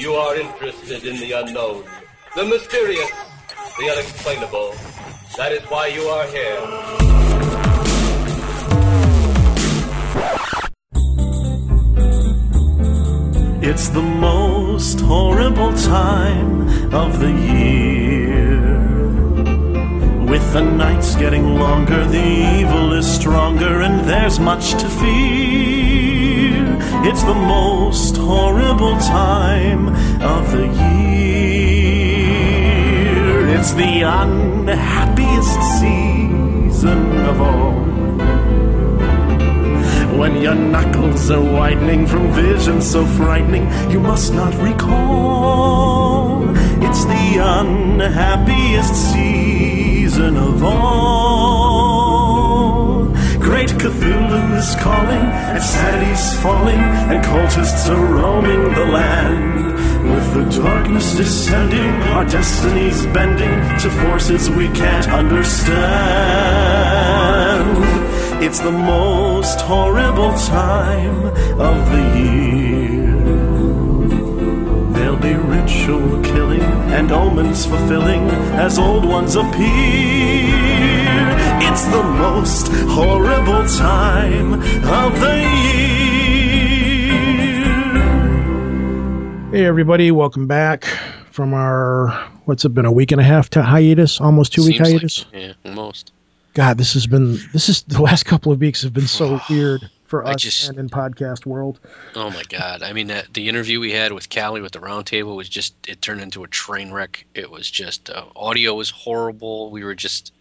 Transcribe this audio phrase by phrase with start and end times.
[0.00, 1.84] You are interested in the unknown,
[2.34, 3.10] the mysterious,
[3.78, 4.72] the unexplainable.
[5.36, 6.60] That is why you are here.
[13.62, 18.70] It's the most horrible time of the year.
[20.24, 25.79] With the nights getting longer, the evil is stronger, and there's much to fear.
[27.02, 29.88] It's the most horrible time
[30.20, 32.00] of the year.
[33.56, 37.72] It's the unhappiest season of all.
[40.18, 46.50] When your knuckles are whitening from vision so frightening, you must not recall.
[46.84, 51.29] It's the unhappiest season of all.
[53.80, 59.64] Cthulhu is calling, and sanity's falling, and cultists are roaming the land.
[60.12, 65.70] With the darkness descending, our destinies bending to forces we can't understand.
[68.44, 71.24] It's the most horrible time
[71.58, 73.16] of the year.
[74.92, 76.60] There'll be ritual killing
[76.92, 78.28] and omens fulfilling
[78.60, 80.49] as old ones appear.
[81.72, 85.92] It's the most horrible time of the year.
[89.52, 90.84] Hey, everybody, welcome back
[91.30, 92.08] from our,
[92.46, 94.20] what's it been, a week and a half to hiatus?
[94.20, 95.24] Almost two week Seems like- hiatus?
[95.32, 96.12] yeah, almost.
[96.54, 99.88] God, this has been, this is, the last couple of weeks have been so weird
[100.06, 101.78] for us just- and in podcast world.
[102.16, 102.82] Oh my god!
[102.82, 106.20] I mean, that, the interview we had with Callie with the roundtable was just—it turned
[106.20, 107.24] into a train wreck.
[107.34, 109.70] It was just uh, audio was horrible.
[109.70, 110.32] We were just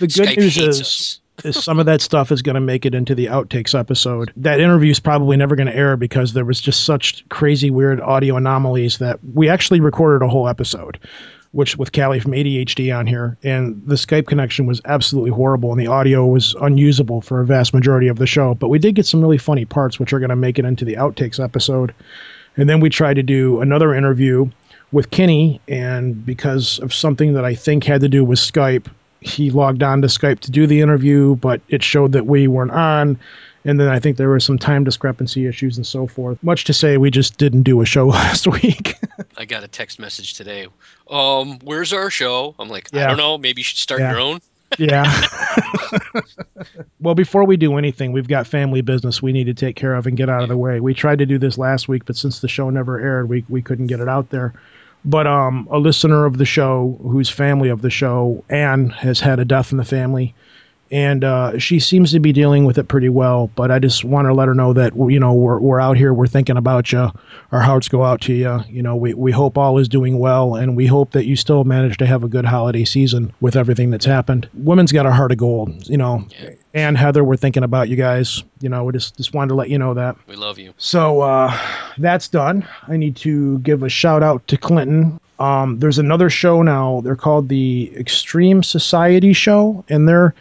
[0.00, 1.20] The good Skype news is, us.
[1.44, 4.32] is some of that stuff is going to make it into the outtakes episode.
[4.36, 8.00] That interview is probably never going to air because there was just such crazy weird
[8.00, 10.98] audio anomalies that we actually recorded a whole episode,
[11.52, 15.80] which with Callie from ADHD on here, and the Skype connection was absolutely horrible, and
[15.80, 18.54] the audio was unusable for a vast majority of the show.
[18.54, 20.86] But we did get some really funny parts, which are going to make it into
[20.86, 21.94] the outtakes episode.
[22.56, 24.50] And then we tried to do another interview
[24.92, 28.88] with Kenny, and because of something that I think had to do with Skype,
[29.20, 32.70] he logged on to Skype to do the interview, but it showed that we weren't
[32.72, 33.18] on.
[33.64, 36.42] And then I think there were some time discrepancy issues and so forth.
[36.42, 38.94] Much to say, we just didn't do a show last week.
[39.36, 40.66] I got a text message today.
[41.10, 42.54] Um, where's our show?
[42.58, 43.04] I'm like, Yeah.
[43.04, 43.36] I don't know.
[43.36, 44.12] Maybe you should start Yeah.
[44.12, 44.40] your own.
[44.78, 45.26] yeah.
[47.00, 50.06] well, before we do anything, we've got family business we need to take care of
[50.06, 50.80] and get out of the way.
[50.80, 53.60] We tried to do this last week, but since the show never aired, we, we
[53.62, 54.54] couldn't get it out there.
[55.04, 59.38] But um, a listener of the show, who's family of the show, Anne, has had
[59.38, 60.34] a death in the family.
[60.92, 63.48] And uh, she seems to be dealing with it pretty well.
[63.54, 66.12] But I just want to let her know that, you know, we're, we're out here.
[66.12, 67.10] We're thinking about you.
[67.52, 68.60] Our hearts go out to you.
[68.68, 70.56] You know, we, we hope all is doing well.
[70.56, 73.90] And we hope that you still manage to have a good holiday season with everything
[73.90, 74.48] that's happened.
[74.54, 75.88] Women's got a heart of gold.
[75.88, 76.50] You know, Yeah.
[76.74, 78.42] and Heather, we're thinking about you guys.
[78.60, 80.16] You know, we just, just wanted to let you know that.
[80.26, 80.74] We love you.
[80.76, 81.56] So uh,
[81.98, 82.66] that's done.
[82.88, 85.20] I need to give a shout out to Clinton.
[85.38, 87.00] Um, there's another show now.
[87.02, 90.34] They're called the Extreme Society Show, and they're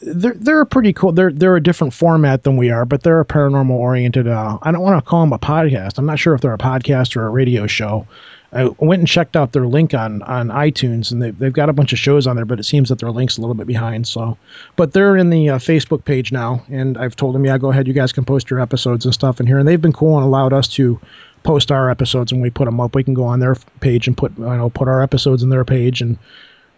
[0.00, 1.12] they're they're pretty cool.
[1.12, 4.28] They're they're a different format than we are, but they're a paranormal oriented.
[4.28, 5.98] Uh, I don't want to call them a podcast.
[5.98, 8.06] I'm not sure if they're a podcast or a radio show.
[8.50, 11.72] I went and checked out their link on on iTunes, and they, they've got a
[11.72, 14.06] bunch of shows on there, but it seems that their link's a little bit behind.
[14.06, 14.38] So,
[14.76, 17.86] but they're in the uh, Facebook page now, and I've told them, yeah, go ahead,
[17.86, 20.24] you guys can post your episodes and stuff in here, and they've been cool and
[20.24, 20.98] allowed us to
[21.42, 22.94] post our episodes when we put them up.
[22.94, 25.64] We can go on their page and put you know put our episodes in their
[25.64, 26.18] page, and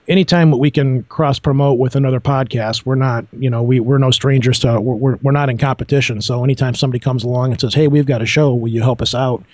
[0.09, 4.11] anytime we can cross promote with another podcast, we're not you know we we're no
[4.11, 6.21] strangers to we're, we're we're not in competition.
[6.21, 9.03] So anytime somebody comes along and says, hey, we've got a show, will you help
[9.03, 9.45] us out?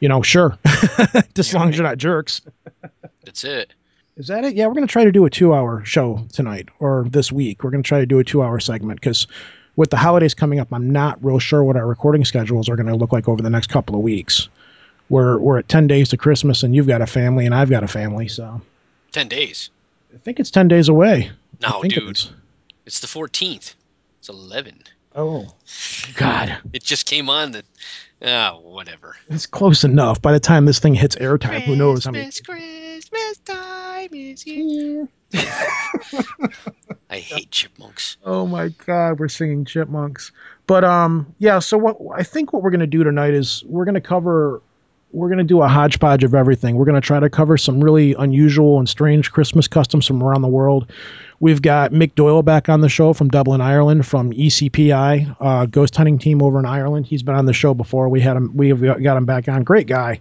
[0.00, 0.56] You know, sure,
[1.34, 2.40] just as long as you're not jerks.
[3.24, 3.74] That's it.
[4.16, 4.54] Is that it?
[4.54, 7.62] Yeah, we're going to try to do a two hour show tonight or this week.
[7.62, 9.26] We're going to try to do a two hour segment because
[9.76, 12.88] with the holidays coming up, I'm not real sure what our recording schedules are going
[12.88, 14.48] to look like over the next couple of weeks.
[15.08, 17.84] We're, we're at 10 days to Christmas and you've got a family and I've got
[17.84, 18.26] a family.
[18.26, 18.60] So
[19.12, 19.70] Ten days.
[20.14, 21.30] I think it's 10 days away.
[21.60, 22.16] No, dude.
[22.16, 22.30] is.
[22.86, 23.74] It's the 14th.
[24.18, 24.82] It's 11.
[25.14, 25.46] Oh,
[26.14, 26.58] God.
[26.72, 27.64] It just came on that.
[28.24, 29.16] Ah, whatever.
[29.28, 30.20] It's close enough.
[30.20, 32.30] By the time this thing hits airtime, who knows how many.
[32.44, 35.08] Christmas time is here.
[37.10, 38.16] I hate chipmunks.
[38.24, 40.32] Oh my God, we're singing chipmunks.
[40.66, 41.60] But um, yeah.
[41.60, 44.62] So what I think what we're gonna do tonight is we're gonna cover,
[45.12, 46.76] we're gonna do a hodgepodge of everything.
[46.76, 50.48] We're gonna try to cover some really unusual and strange Christmas customs from around the
[50.48, 50.90] world.
[51.40, 55.96] We've got Mick Doyle back on the show from Dublin, Ireland, from ECPI, uh, ghost
[55.96, 57.06] hunting team over in Ireland.
[57.06, 58.08] He's been on the show before.
[58.08, 59.62] We had him, we have got him back on.
[59.62, 60.20] Great guy.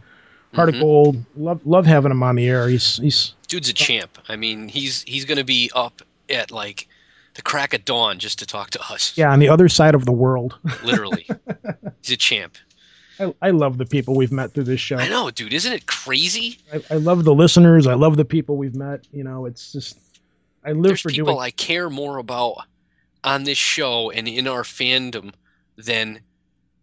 [0.54, 0.74] Heart Mhm.
[0.76, 1.26] of gold.
[1.36, 2.68] Love love having him on the air.
[2.70, 4.18] He's he's Dude's a champ.
[4.30, 6.88] I mean, he's he's gonna be up at like
[7.36, 9.14] the crack of dawn just to talk to us.
[9.16, 10.56] yeah on the other side of the world.
[10.84, 11.28] Literally,
[12.02, 12.56] he's a champ.
[13.20, 14.98] I, I love the people we've met through this show.
[14.98, 15.54] I know, dude.
[15.54, 16.58] Isn't it crazy?
[16.74, 17.88] I, I love the listeners.
[17.88, 19.06] I love the people we've met.
[19.12, 19.98] You know, it's just
[20.64, 21.46] I live There's for people doing.
[21.46, 22.58] I care more about
[23.24, 25.34] on this show and in our fandom
[25.78, 26.20] than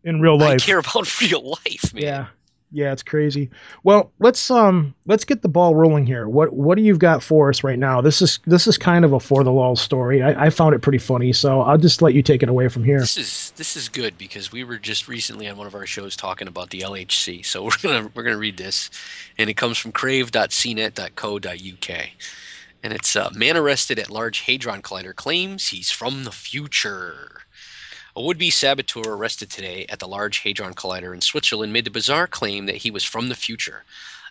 [0.03, 0.63] in real life.
[0.63, 2.03] I care about real life, man.
[2.03, 2.27] Yeah.
[2.75, 3.51] Yeah, it's crazy.
[3.85, 6.29] Well, let's um let's get the ball rolling here.
[6.29, 8.01] What what do you've got for us right now?
[8.01, 10.25] This is this is kind of a for the lol story.
[10.25, 12.83] I, I found it pretty funny, so I'll just let you take it away from
[12.83, 12.99] here.
[12.99, 16.17] This is this is good because we were just recently on one of our shows
[16.17, 17.47] talking about the LHC.
[17.47, 18.91] So we're gonna we're gonna read this,
[19.39, 22.09] and it comes from crave.cnet.co.uk,
[22.83, 27.44] and it's uh, man arrested at large hadron collider claims he's from the future.
[28.17, 32.29] A would-be saboteur arrested today at the Large Hadron Collider in Switzerland made the bizarre
[32.29, 33.85] claim that he was from the future.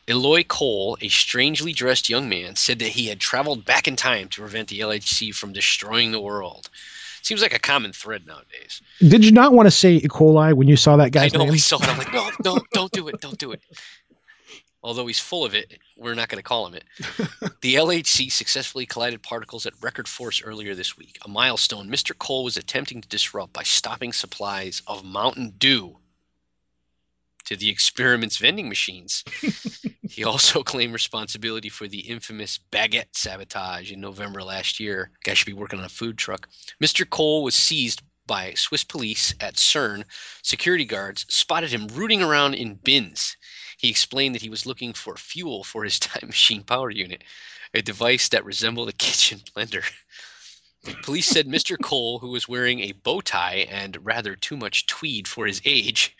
[0.07, 4.29] Eloy Cole, a strangely dressed young man, said that he had traveled back in time
[4.29, 6.69] to prevent the LHC from destroying the world.
[7.23, 8.81] Seems like a common thread nowadays.
[8.99, 10.07] Did you not want to say E.
[10.09, 11.25] coli when you saw that guy?
[11.25, 11.51] I know name?
[11.51, 11.87] we saw it.
[11.87, 13.61] I'm like, no, no, don't do it, don't do it.
[14.83, 16.83] Although he's full of it, we're not going to call him it.
[17.61, 22.17] the LHC successfully collided particles at record force earlier this week, a milestone Mr.
[22.17, 25.97] Cole was attempting to disrupt by stopping supplies of Mountain Dew
[27.45, 29.23] to the experiment's vending machines.
[30.09, 35.11] he also claimed responsibility for the infamous baguette sabotage in November last year.
[35.23, 36.49] Guy should be working on a food truck.
[36.81, 37.09] Mr.
[37.09, 40.05] Cole was seized by Swiss police at CERN.
[40.41, 43.35] Security guards spotted him rooting around in bins.
[43.83, 47.21] He explained that he was looking for fuel for his time machine power unit,
[47.73, 49.83] a device that resembled a kitchen blender.
[51.01, 51.77] Police said Mr.
[51.77, 56.15] Cole, who was wearing a bow tie and rather too much tweed for his age,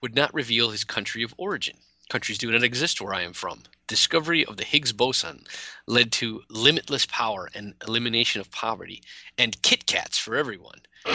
[0.00, 1.76] would not reveal his country of origin.
[2.08, 3.64] Countries do not exist where I am from.
[3.88, 5.44] Discovery of the Higgs boson
[5.88, 9.02] led to limitless power and elimination of poverty,
[9.36, 10.82] and Kit Kats for everyone.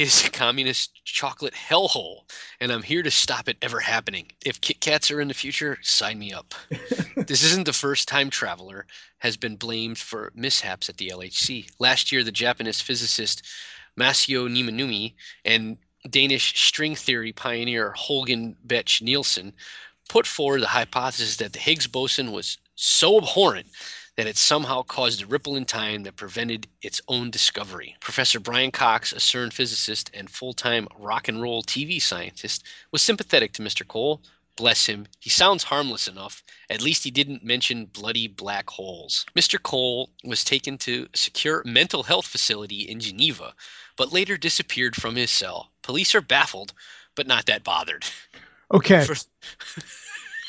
[0.00, 2.22] is is a communist chocolate hellhole,
[2.58, 4.32] and I'm here to stop it ever happening.
[4.46, 6.54] If Kit Kats are in the future, sign me up.
[7.16, 8.86] this isn't the first time Traveler
[9.18, 11.70] has been blamed for mishaps at the LHC.
[11.78, 13.42] Last year, the Japanese physicist
[13.98, 15.14] Masio Nimanumi
[15.44, 15.76] and
[16.08, 19.52] Danish string theory pioneer Holger Bech Nielsen
[20.08, 23.66] put forward the hypothesis that the Higgs boson was so abhorrent
[24.16, 27.96] that it somehow caused a ripple in time that prevented its own discovery.
[28.00, 33.02] Professor Brian Cox, a CERN physicist and full time rock and roll TV scientist, was
[33.02, 33.86] sympathetic to Mr.
[33.86, 34.20] Cole.
[34.56, 36.42] Bless him, he sounds harmless enough.
[36.68, 39.24] At least he didn't mention bloody black holes.
[39.34, 39.62] Mr.
[39.62, 43.54] Cole was taken to a secure mental health facility in Geneva,
[43.96, 45.70] but later disappeared from his cell.
[45.82, 46.74] Police are baffled,
[47.14, 48.04] but not that bothered.
[48.72, 49.16] Okay, For-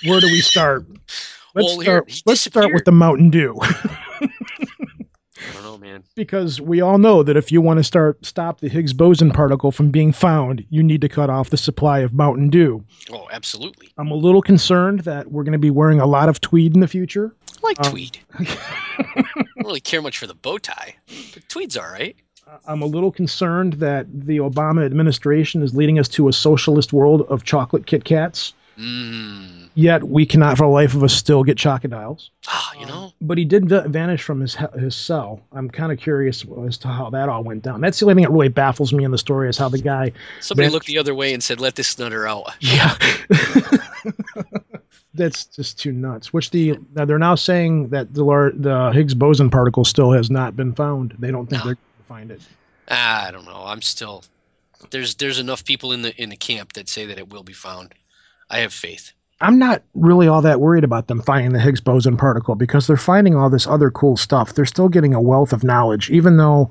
[0.03, 0.85] where do we start?
[1.55, 2.09] Let's start.
[2.09, 3.57] he let's start with the Mountain Dew.
[3.61, 6.03] I don't know, man.
[6.15, 9.71] because we all know that if you want to start stop the Higgs boson particle
[9.71, 12.83] from being found, you need to cut off the supply of Mountain Dew.
[13.11, 13.89] Oh, absolutely.
[13.97, 16.79] I'm a little concerned that we're going to be wearing a lot of tweed in
[16.79, 17.35] the future.
[17.49, 18.19] I like Um, tweed.
[18.39, 20.95] I don't really care much for the bow tie,
[21.33, 22.15] but tweed's all right.
[22.67, 27.21] I'm a little concerned that the Obama administration is leading us to a socialist world
[27.29, 28.53] of chocolate Kit Kats.
[28.81, 29.69] Mmm.
[29.75, 32.29] Yet we cannot, for the life of us, still get chocodiles.
[32.47, 35.41] Ah, you know, But he did vanish from his his cell.
[35.53, 37.79] I'm kind of curious as to how that all went down.
[37.79, 40.11] That's the only thing that really baffles me in the story is how the guy.
[40.41, 42.95] somebody Van- looked the other way and said, "Let this nutter out." Yeah.
[45.13, 46.31] That's just too nuts.
[46.31, 48.23] Which the now they're now saying that the
[48.55, 51.15] the Higgs boson particle still has not been found.
[51.19, 51.65] They don't think No.
[51.65, 52.41] they're going to find it.
[52.89, 53.63] Ah, I don't know.
[53.65, 54.23] I'm still
[54.89, 57.53] there's there's enough people in the in the camp that say that it will be
[57.53, 57.93] found.
[58.51, 59.13] I have faith.
[59.39, 62.95] I'm not really all that worried about them finding the Higgs boson particle because they're
[62.97, 64.53] finding all this other cool stuff.
[64.53, 66.69] They're still getting a wealth of knowledge, even though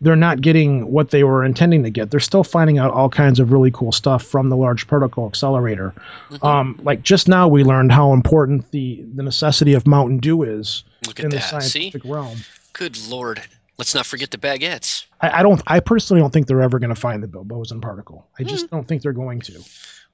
[0.00, 2.10] they're not getting what they were intending to get.
[2.10, 5.94] They're still finding out all kinds of really cool stuff from the Large Particle Accelerator.
[6.30, 6.44] Mhm.
[6.44, 10.82] Um, like just now, we learned how important the the necessity of Mountain Dew is
[11.06, 11.62] Look in the that.
[11.62, 12.38] See, scientific realm.
[12.72, 13.40] good lord.
[13.76, 15.04] Let's not forget the baguettes.
[15.20, 15.62] I, I don't.
[15.68, 18.26] I personally don't think they're ever going to find the boson particle.
[18.40, 19.52] I just don't think they're going to.
[19.54, 19.62] I Hmm.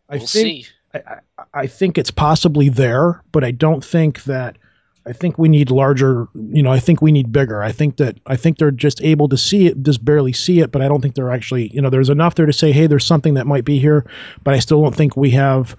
[0.09, 0.67] We'll think see.
[0.95, 1.19] I,
[1.53, 4.57] I, think it's possibly there, but I don't think that.
[5.07, 6.29] I think we need larger.
[6.35, 7.63] You know, I think we need bigger.
[7.63, 10.73] I think that I think they're just able to see it, just barely see it,
[10.73, 11.69] but I don't think they're actually.
[11.75, 14.07] You know, there's enough there to say, hey, there's something that might be here,
[14.45, 15.77] but I still don't think we have.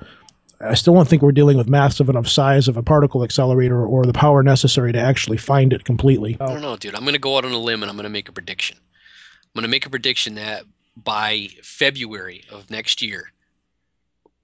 [0.61, 4.05] I still don't think we're dealing with massive enough size of a particle accelerator or
[4.05, 6.37] the power necessary to actually find it completely.
[6.39, 6.95] I don't know, dude.
[6.95, 8.77] I'm going to go out on a limb and I'm going to make a prediction.
[8.77, 13.31] I'm going to make a prediction that by February of next year,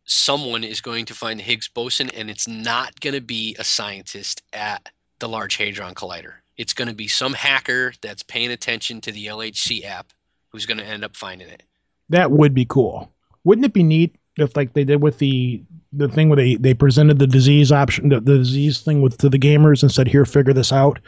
[0.05, 3.63] someone is going to find the Higgs boson, and it's not going to be a
[3.63, 4.89] scientist at
[5.19, 6.33] the Large Hadron Collider.
[6.57, 10.07] It's going to be some hacker that's paying attention to the LHC app
[10.49, 11.63] who's going to end up finding it.
[12.09, 13.11] That would be cool.
[13.43, 16.73] Wouldn't it be neat if, like they did with the the thing where they, they
[16.73, 20.23] presented the disease option, the, the disease thing with to the gamers and said, "Here,
[20.25, 20.99] figure this out,"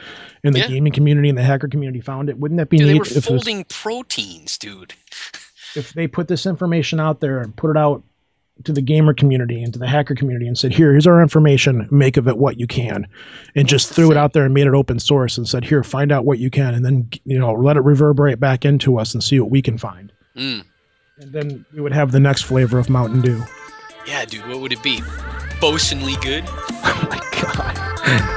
[0.44, 0.68] and the Yeah.
[0.68, 2.38] gaming community and the hacker community found it.
[2.38, 4.94] Wouldn't that be Dude, they neat were if it was- folding proteins, dude.
[5.76, 8.04] if they put this information out there and put it out
[8.64, 11.88] to the gamer community and to the hacker community and said, "Here, here's our information.
[11.92, 13.08] Make of it what you can,"
[13.56, 16.12] and just threw it out there and made it open source and said, "Here, find
[16.12, 19.24] out what you can," and then you know let it reverberate back into us and
[19.24, 20.12] see what we can find.
[20.38, 20.64] Mm.
[21.20, 23.44] And then we would have the next flavor of Mountain Dew.
[24.08, 25.02] Yeah, dude, what would it be?
[25.60, 26.44] Bosonly good?
[26.86, 28.33] Oh my god.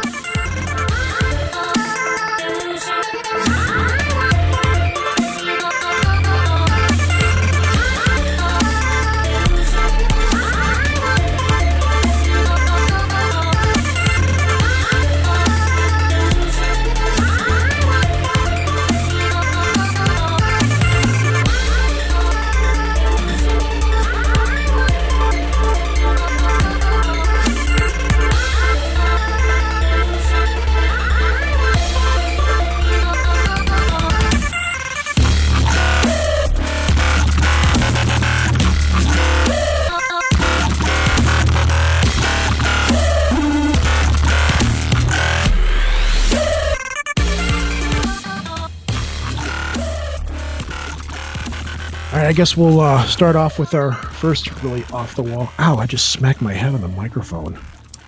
[52.26, 55.48] I guess we'll uh, start off with our first really off the wall.
[55.60, 55.76] Ow!
[55.76, 57.54] I just smacked my head on the microphone.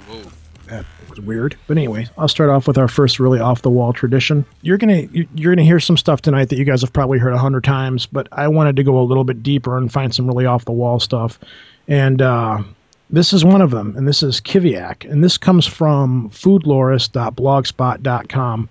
[0.09, 0.23] Whoa.
[0.67, 1.57] that was weird.
[1.69, 4.45] But anyway, I'll start off with our first really off the wall tradition.
[4.63, 7.33] You're gonna you- you're gonna hear some stuff tonight that you guys have probably heard
[7.33, 10.27] a hundred times, but I wanted to go a little bit deeper and find some
[10.27, 11.39] really off the wall stuff.
[11.87, 12.65] And uh,
[13.11, 18.69] this is one of them, and this is Kiviak, and this comes from foodlorist.blogspot.com.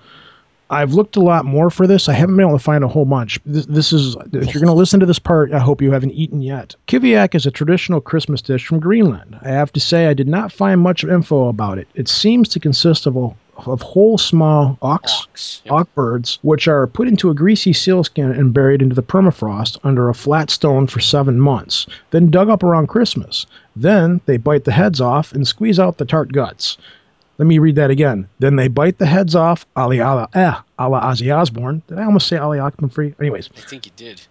[0.70, 2.10] I've looked a lot more for this.
[2.10, 3.40] I haven't been able to find a whole bunch.
[3.46, 6.12] This, this is if you're going to listen to this part, I hope you haven't
[6.12, 6.76] eaten yet.
[6.88, 9.40] Kiviak is a traditional Christmas dish from Greenland.
[9.42, 11.88] I have to say I did not find much info about it.
[11.96, 13.30] It seems to consist of a
[13.66, 15.62] of whole small ox Ox.
[15.66, 15.74] Yep.
[15.74, 20.10] auk birds, which are put into a greasy sealskin and buried into the permafrost under
[20.10, 23.48] a flat stone for seven months, then dug up around Christmas.
[23.76, 26.78] Then they bite the heads off and squeeze out the tart guts.
[27.38, 28.27] Let me read that again.
[28.39, 31.84] Then they bite the heads off, Ali la, a la, eh, a la Ozzy Osbourne.
[31.88, 33.13] Did I almost say Ali Akman free?
[33.20, 34.22] Anyways, I think you did.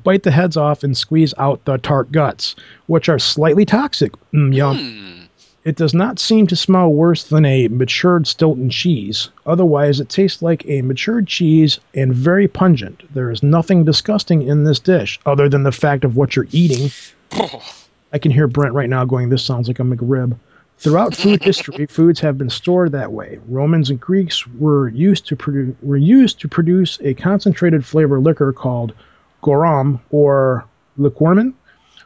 [0.04, 4.12] bite the heads off and squeeze out the tart guts, which are slightly toxic.
[4.34, 4.78] Mm, yum.
[4.78, 5.20] Hmm.
[5.62, 9.28] It does not seem to smell worse than a matured Stilton cheese.
[9.44, 13.02] Otherwise, it tastes like a matured cheese and very pungent.
[13.14, 16.90] There is nothing disgusting in this dish other than the fact of what you're eating.
[18.12, 20.36] I can hear Brent right now going, This sounds like a McRib.
[20.80, 23.38] Throughout food history, foods have been stored that way.
[23.48, 28.50] Romans and Greeks were used to produ- were used to produce a concentrated flavor liquor
[28.50, 28.94] called
[29.42, 30.64] garum or
[30.98, 31.52] liquorman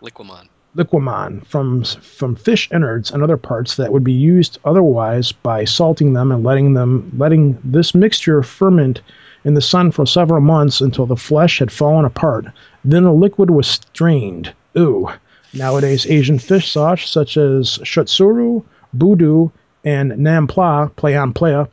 [0.02, 0.48] Liquimon.
[0.76, 6.12] liquaman from from fish innards and other parts that would be used otherwise by salting
[6.12, 9.02] them and letting them letting this mixture ferment
[9.44, 12.46] in the sun for several months until the flesh had fallen apart.
[12.84, 14.52] Then the liquid was strained.
[14.76, 15.08] Ooh.
[15.54, 18.64] Nowadays, Asian fish sauce such as shottsuru,
[18.96, 19.50] budu,
[19.84, 21.68] and nampla, play on playa,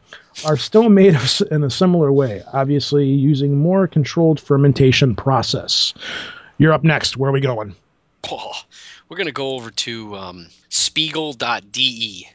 [0.46, 1.18] are still made
[1.52, 5.94] in a similar way, obviously using more controlled fermentation process.
[6.58, 7.18] You're up next.
[7.18, 7.76] Where are we going?
[8.30, 8.54] Oh,
[9.10, 12.28] we're going to go over to um, spiegel.de.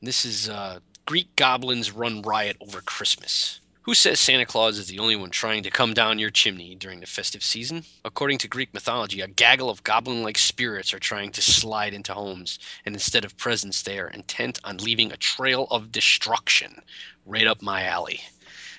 [0.00, 3.60] This is uh, Greek goblins run riot over Christmas.
[3.84, 7.00] Who says Santa Claus is the only one trying to come down your chimney during
[7.00, 7.84] the festive season?
[8.02, 12.14] According to Greek mythology, a gaggle of goblin like spirits are trying to slide into
[12.14, 16.80] homes, and instead of presents, they are intent on leaving a trail of destruction
[17.26, 18.22] right up my alley.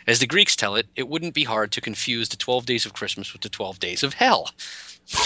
[0.07, 2.93] As the Greeks tell it, it wouldn't be hard to confuse the 12 days of
[2.93, 4.49] Christmas with the 12 days of hell.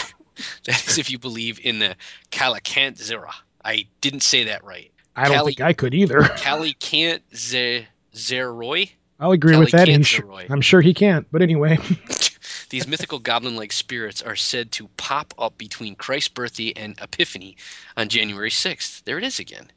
[0.66, 1.96] that is if you believe in the
[2.32, 3.32] Kalakantzera.
[3.64, 4.92] I didn't say that right.
[5.16, 6.20] I don't Callie- think I could either.
[6.22, 8.90] Kalikantzaroi?
[9.20, 9.88] I'll agree with that.
[9.88, 11.28] Kelly He's sure- I'm sure he can't.
[11.32, 11.78] But anyway,
[12.70, 17.58] These mythical goblin like spirits are said to pop up between Christ's birthday and Epiphany
[17.98, 19.04] on January 6th.
[19.06, 19.72] There it is again.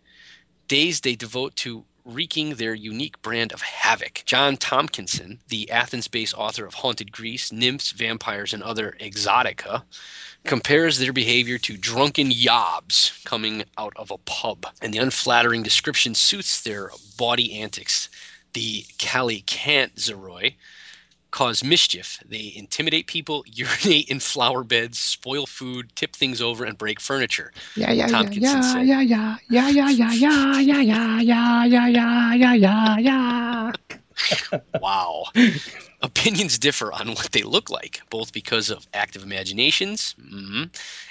[0.68, 4.22] Days they devote to wreaking their unique brand of havoc.
[4.26, 9.82] John Tomkinson, the Athens based author of Haunted Greece, Nymphs, Vampires, and Other Exotica,
[10.44, 14.66] compares their behavior to drunken yobs coming out of a pub.
[14.82, 18.10] And the unflattering description suits their bawdy antics.
[18.52, 20.54] The Kalikantzaroi
[21.30, 22.18] cause mischief.
[22.26, 27.52] They intimidate people, urinate in flower beds, spoil food, tip things over, and break furniture.
[27.74, 28.82] Yeah, yeah, Tomkinson yeah, said.
[28.82, 33.72] yeah, yeah, yeah, yeah, yeah, yeah, yeah, yeah, yeah, yeah, yeah, yeah, yeah, yeah.
[34.74, 35.24] Wow.
[36.02, 40.70] Opinions differ on what they look like, both because of active imaginations mhm,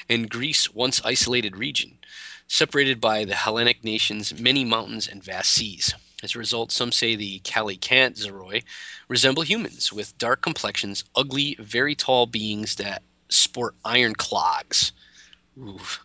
[0.10, 2.00] and Greece once isolated region,
[2.48, 5.94] separated by the Hellenic nations, many mountains, and vast seas.
[6.24, 8.64] As a result, some say the Kalikantzaroi
[9.08, 14.92] resemble humans with dark complexions, ugly, very tall beings that sport iron clogs.
[15.60, 16.00] Oof.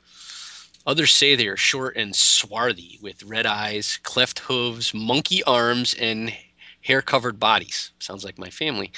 [0.87, 6.32] Others say they are short and swarthy, with red eyes, cleft hooves, monkey arms, and
[6.80, 7.90] hair-covered bodies.
[7.99, 8.92] Sounds like my family.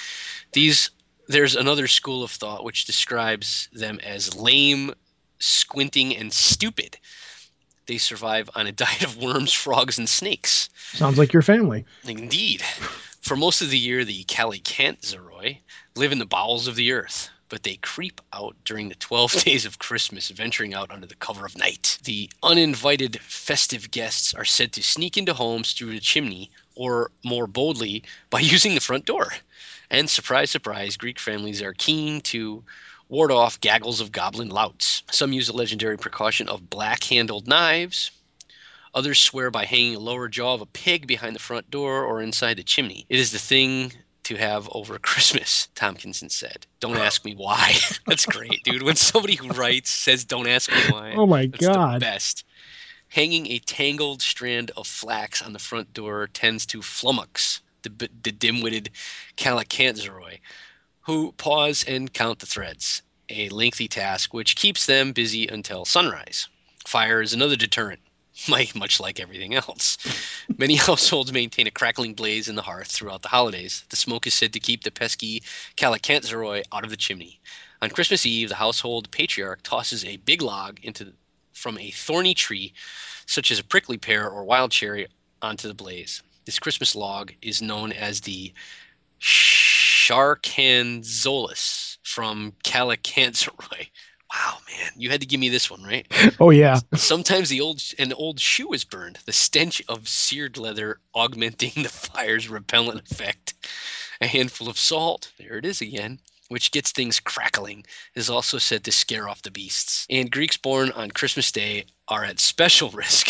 [0.53, 0.91] These
[1.29, 4.95] there's another school of thought which describes them as lame,
[5.39, 6.99] squinting, and stupid.
[7.89, 10.69] They survive on a diet of worms, frogs, and snakes.
[10.93, 11.85] Sounds like your family.
[12.05, 12.63] Indeed.
[13.23, 15.59] For most of the year, the Kalikantzaroi
[15.97, 19.65] live in the bowels of the earth, but they creep out during the 12 days
[19.65, 21.99] of Christmas, venturing out under the cover of night.
[22.05, 27.47] The uninvited festive guests are said to sneak into homes through the chimney, or more
[27.47, 29.33] boldly, by using the front door.
[29.91, 32.63] And surprise, surprise, Greek families are keen to
[33.09, 35.03] ward off gaggles of goblin louts.
[35.11, 38.11] Some use the legendary precaution of black handled knives,
[38.95, 42.23] Others swear by hanging a lower jaw of a pig behind the front door or
[42.23, 43.07] inside the chimney.
[43.09, 43.93] It is the thing
[44.25, 46.67] to have over Christmas, Tomkinson said.
[46.81, 47.75] Don't ask me why.
[48.07, 48.83] That's great, dude.
[48.83, 51.15] When somebody who writes says, Don't ask me why.
[51.17, 51.97] Oh my that's God.
[51.97, 52.45] the best.
[53.09, 58.33] Hanging a tangled strand of flax on the front door tends to flummox the, the
[58.33, 58.91] dim-witted
[59.37, 60.41] Kalakantzaroi,
[61.09, 63.01] who pause and count the threads,
[63.31, 66.49] a lengthy task which keeps them busy until sunrise.
[66.85, 68.03] Fire is another deterrent,
[68.75, 69.97] much like everything else.
[70.59, 73.85] Many households maintain a crackling blaze in the hearth throughout the holidays.
[73.89, 75.43] The smoke is said to keep the pesky
[75.79, 77.41] Kalakantzaroi out of the chimney.
[77.81, 81.15] On Christmas Eve, the household patriarch tosses a big log into
[81.55, 82.75] from a thorny tree,
[83.25, 85.07] such as a prickly pear or wild cherry,
[85.41, 86.23] onto the blaze.
[86.45, 88.53] This Christmas log is known as the
[90.09, 93.89] Sharkanzolus from Kalakantzaroi.
[94.31, 96.07] Wow, man, you had to give me this one, right?
[96.39, 96.81] Oh yeah.
[96.95, 101.89] Sometimes the old an old shoe is burned, the stench of seared leather augmenting the
[101.89, 103.55] fire's repellent effect.
[104.21, 106.19] A handful of salt, there it is again,
[106.49, 110.07] which gets things crackling, is also said to scare off the beasts.
[110.11, 113.29] And Greeks born on Christmas Day are at special risk.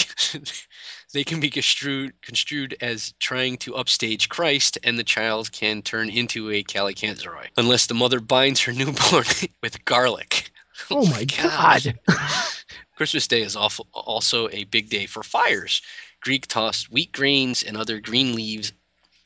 [1.12, 6.10] They can be construed construed as trying to upstage Christ, and the child can turn
[6.10, 9.24] into a Kalikantzaroi, unless the mother binds her newborn
[9.62, 10.50] with garlic.
[10.90, 11.98] Oh, oh my God.
[12.96, 15.82] Christmas Day is also a big day for fires.
[16.20, 18.72] Greek tossed wheat grains and other green leaves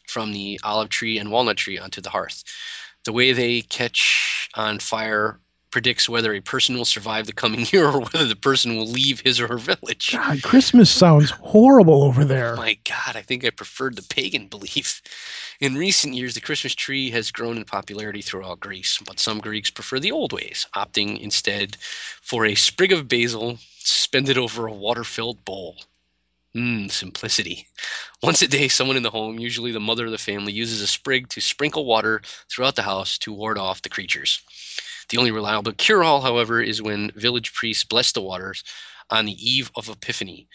[0.06, 2.44] from the olive tree and walnut tree onto the hearth.
[3.04, 5.40] The way they catch on fire
[5.72, 9.20] predicts whether a person will survive the coming year or whether the person will leave
[9.20, 10.10] his or her village.
[10.12, 12.54] God, Christmas sounds horrible over there.
[12.54, 15.02] My God, I think I preferred the pagan belief.
[15.58, 19.70] In recent years, the Christmas tree has grown in popularity throughout Greece, but some Greeks
[19.70, 21.76] prefer the old ways, opting instead
[22.20, 25.76] for a sprig of basil suspended over a water filled bowl.
[26.54, 27.66] Mmm, simplicity.
[28.22, 30.86] Once a day, someone in the home, usually the mother of the family, uses a
[30.86, 34.42] sprig to sprinkle water throughout the house to ward off the creatures.
[35.08, 38.64] The only reliable cure all, however, is when village priests bless the waters
[39.10, 40.48] on the eve of Epiphany,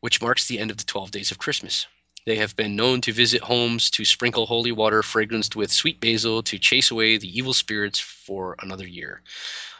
[0.00, 1.86] which marks the end of the 12 days of Christmas.
[2.24, 6.42] They have been known to visit homes to sprinkle holy water fragranced with sweet basil
[6.44, 9.22] to chase away the evil spirits for another year.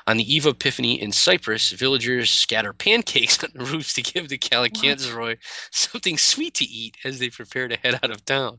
[0.09, 4.29] On the eve of Epiphany in Cyprus, villagers scatter pancakes on the roofs to give
[4.29, 5.39] the Kalikantzaroi
[5.71, 8.59] something sweet to eat as they prepare to head out of town,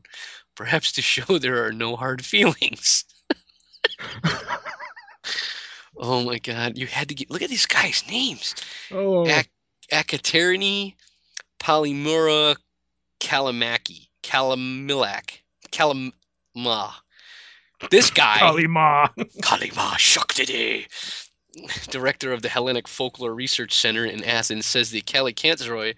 [0.54, 3.04] perhaps to show there are no hard feelings.
[5.96, 8.54] oh my god, you had to get look at these guys' names.
[8.90, 9.50] Oh, Ak-
[9.92, 10.94] Akaterini
[11.58, 12.56] Polymura
[13.20, 14.08] Kalamaki.
[14.22, 15.40] Kalamilak.
[15.70, 16.94] Kalama.
[17.90, 19.10] This guy, Kalima.
[19.42, 20.86] Kalima Shaktide,
[21.90, 25.94] director of the Hellenic Folklore Research Center in Athens, says the Kalikantzaroi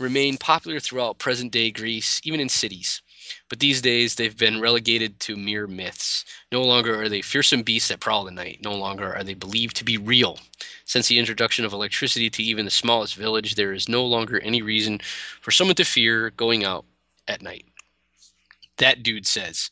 [0.00, 3.02] remain popular throughout present day Greece, even in cities.
[3.48, 6.24] But these days, they've been relegated to mere myths.
[6.52, 8.60] No longer are they fearsome beasts that prowl at night.
[8.62, 10.38] No longer are they believed to be real.
[10.84, 14.62] Since the introduction of electricity to even the smallest village, there is no longer any
[14.62, 15.00] reason
[15.40, 16.84] for someone to fear going out
[17.26, 17.64] at night.
[18.76, 19.70] That dude says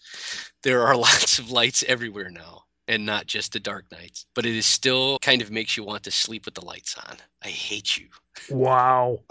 [0.63, 2.66] there are lots of lights everywhere now.
[2.89, 4.27] And not just the dark nights.
[4.35, 7.17] But it is still kind of makes you want to sleep with the lights on.
[7.45, 8.07] I hate you.
[8.51, 9.21] Wow.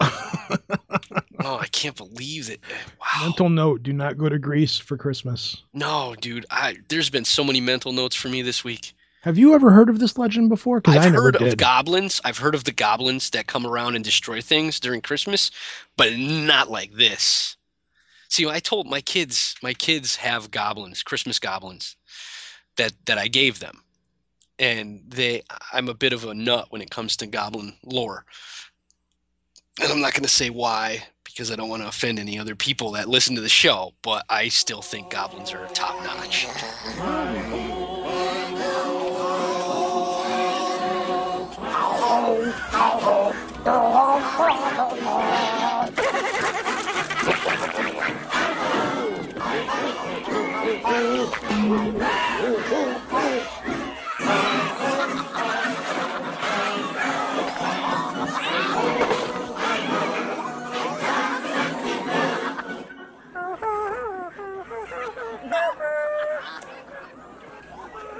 [1.44, 2.60] Oh, I can't believe it.
[2.98, 3.26] Wow.
[3.26, 5.62] Mental note: Do not go to Greece for Christmas.
[5.74, 6.46] No, dude.
[6.50, 8.94] I there's been so many mental notes for me this week.
[9.22, 10.80] Have you ever heard of this legend before?
[10.86, 11.48] I've I never heard did.
[11.48, 12.20] of goblins.
[12.24, 15.50] I've heard of the goblins that come around and destroy things during Christmas,
[15.96, 17.56] but not like this.
[18.28, 21.96] See, I told my kids, my kids have goblins, Christmas goblins,
[22.76, 23.82] that that I gave them,
[24.58, 28.24] and they, I'm a bit of a nut when it comes to goblin lore,
[29.80, 31.02] and I'm not going to say why
[31.36, 34.24] because I don't want to offend any other people that listen to the show, but
[34.30, 36.46] I still think goblins are top notch.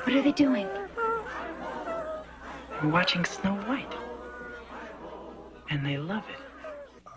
[0.07, 0.69] What are they doing?
[2.83, 3.93] We're watching Snow White.
[5.69, 6.46] And they love it.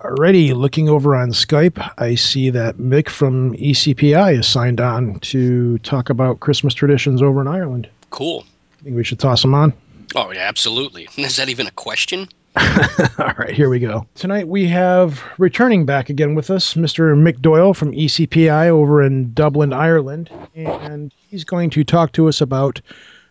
[0.03, 5.77] Already looking over on Skype, I see that Mick from ECPI is signed on to
[5.79, 7.89] talk about Christmas traditions over in Ireland.
[8.09, 8.45] Cool.
[8.79, 9.73] I think we should toss him on.
[10.15, 11.09] Oh yeah, absolutely.
[11.17, 12.29] Is that even a question?
[12.55, 14.07] All right, here we go.
[14.15, 17.13] Tonight we have returning back again with us, Mr.
[17.15, 22.39] Mick Doyle from ECPI over in Dublin, Ireland, and he's going to talk to us
[22.39, 22.81] about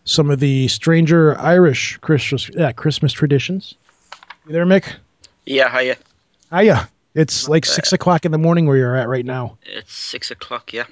[0.05, 3.75] some of the stranger Irish Christmas yeah, Christmas traditions.
[4.47, 4.95] You there, Mick?
[5.47, 5.97] Yeah, hiya.
[6.53, 6.89] Hiya.
[7.15, 10.73] It's like six o'clock in the morning where you're at right now, It's six o'clock,
[10.73, 10.85] yeah,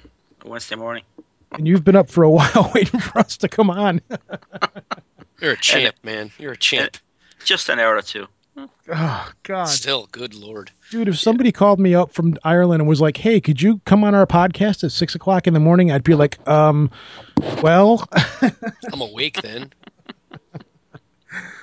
[0.45, 1.03] Wednesday morning.
[1.53, 4.01] and you've been up for a while waiting for us to come on.
[5.39, 6.31] You're a champ, man.
[6.39, 6.97] You're a champ.
[7.45, 8.25] Just an hour or two.
[8.89, 10.71] oh God, Still, good lord.
[10.89, 11.07] dude!
[11.07, 14.15] If somebody called me up from Ireland and was like, "Hey, could you come on
[14.15, 16.89] our podcast at six o'clock in the morning?" I'd be like, "Um,
[17.61, 18.09] well."
[18.91, 19.71] I'm awake then.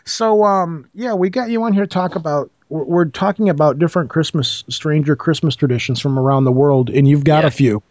[0.04, 2.50] So, um, yeah, we got you on here to talk about.
[2.68, 7.24] We're, we're talking about different Christmas, stranger Christmas traditions from around the world, and you've
[7.24, 7.48] got Yeah.
[7.48, 7.83] a few.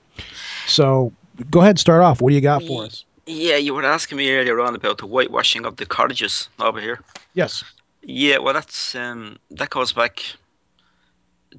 [0.68, 1.12] So,
[1.50, 2.22] go ahead, start off.
[2.22, 3.06] What do you got for us?
[3.26, 7.00] Yeah, you were asking me earlier on about the whitewashing of the cottages over here.
[7.34, 7.64] Yes.
[8.02, 10.22] Yeah, well, that's um, that goes back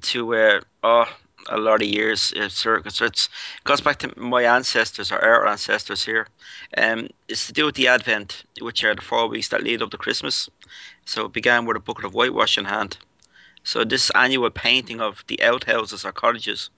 [0.01, 1.05] to uh, oh,
[1.47, 2.33] a lot of years.
[2.33, 3.29] Uh, circa, so it's
[3.63, 6.27] goes back to my ancestors or our ancestors here.
[6.77, 9.91] Um, it's to do with the Advent, which are the four weeks that lead up
[9.91, 10.49] to Christmas.
[11.05, 12.97] So it began with a bucket of whitewash in hand.
[13.63, 16.69] So this annual painting of the outhouses or cottages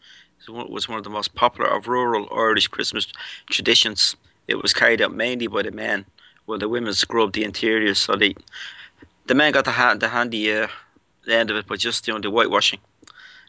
[0.47, 3.07] was one of the most popular of rural Irish Christmas
[3.49, 4.15] traditions.
[4.47, 6.05] It was carried out mainly by the men,
[6.45, 7.99] while the women scrubbed the interiors.
[7.99, 8.35] So they
[9.25, 10.67] the men got the, hand, the handy uh,
[11.27, 12.79] end of it by just doing the whitewashing.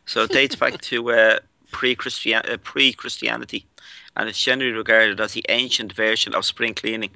[0.08, 1.38] So it dates back to uh,
[1.70, 3.66] pre-Christian, uh, pre-Christianity,
[4.16, 7.10] and it's generally regarded as the ancient version of spring cleaning.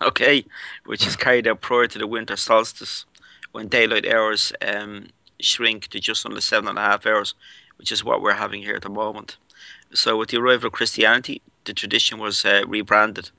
[0.00, 0.46] Okay,
[0.86, 3.04] which is carried out prior to the winter solstice,
[3.52, 5.08] when daylight hours um,
[5.40, 7.34] shrink to just under seven and a half hours,
[7.76, 9.36] which is what we're having here at the moment.
[9.92, 13.30] So with the arrival of Christianity, the tradition was uh, rebranded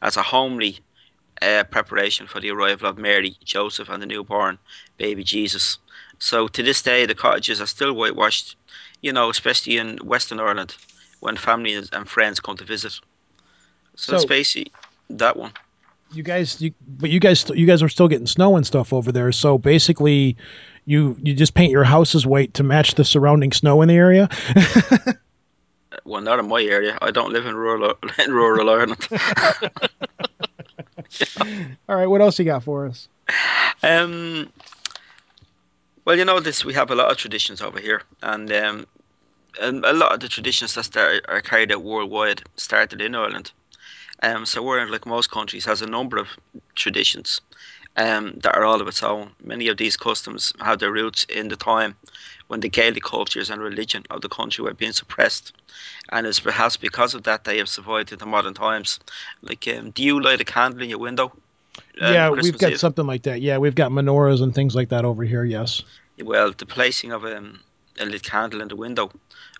[0.00, 0.78] as a homely
[1.42, 4.58] uh, preparation for the arrival of Mary, Joseph, and the newborn
[4.96, 5.78] baby Jesus.
[6.18, 8.56] So to this day, the cottages are still whitewashed,
[9.02, 10.76] you know, especially in Western Ireland
[11.20, 12.92] when family and friends come to visit.
[13.96, 14.72] So, it's So- basically
[15.10, 15.52] that one.
[16.10, 19.12] You guys, you, but you guys, you guys are still getting snow and stuff over
[19.12, 19.30] there.
[19.30, 20.38] So basically,
[20.86, 24.28] you you just paint your houses white to match the surrounding snow in the area.
[26.04, 26.96] Well, not in my area.
[27.02, 29.06] I don't live in rural in rural Ireland.
[31.88, 33.08] All right, what else you got for us?
[33.82, 34.50] Um,
[36.04, 36.64] well, you know this.
[36.64, 38.86] We have a lot of traditions over here, and um,
[39.60, 43.52] and a lot of the traditions that start, are carried out worldwide started in Ireland.
[44.22, 46.28] Um, so Ireland, like most countries, has a number of
[46.74, 47.40] traditions
[47.98, 49.30] um, that are all of its own.
[49.42, 51.96] Many of these customs have their roots in the time
[52.46, 55.52] when the Gaelic cultures and religion of the country were being suppressed,
[56.10, 59.00] and it's perhaps because of that they have survived into modern times.
[59.42, 61.32] Like, um, do you light a candle in your window?
[62.00, 62.80] um, yeah, we've got Eve?
[62.80, 63.42] something like that.
[63.42, 65.44] Yeah, we've got menorahs and things like that over here.
[65.44, 65.82] Yes.
[66.22, 67.60] Well, the placing of um,
[67.98, 69.10] a lit candle in the window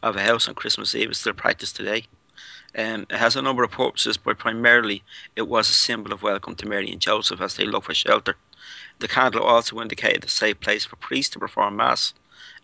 [0.03, 2.05] of a house on Christmas Eve is still practiced today.
[2.77, 5.03] Um, it has a number of purposes, but primarily
[5.37, 8.37] it was a symbol of welcome to Mary and Joseph as they looked for shelter.
[8.99, 12.13] The candle also indicated a safe place for priests to perform Mass,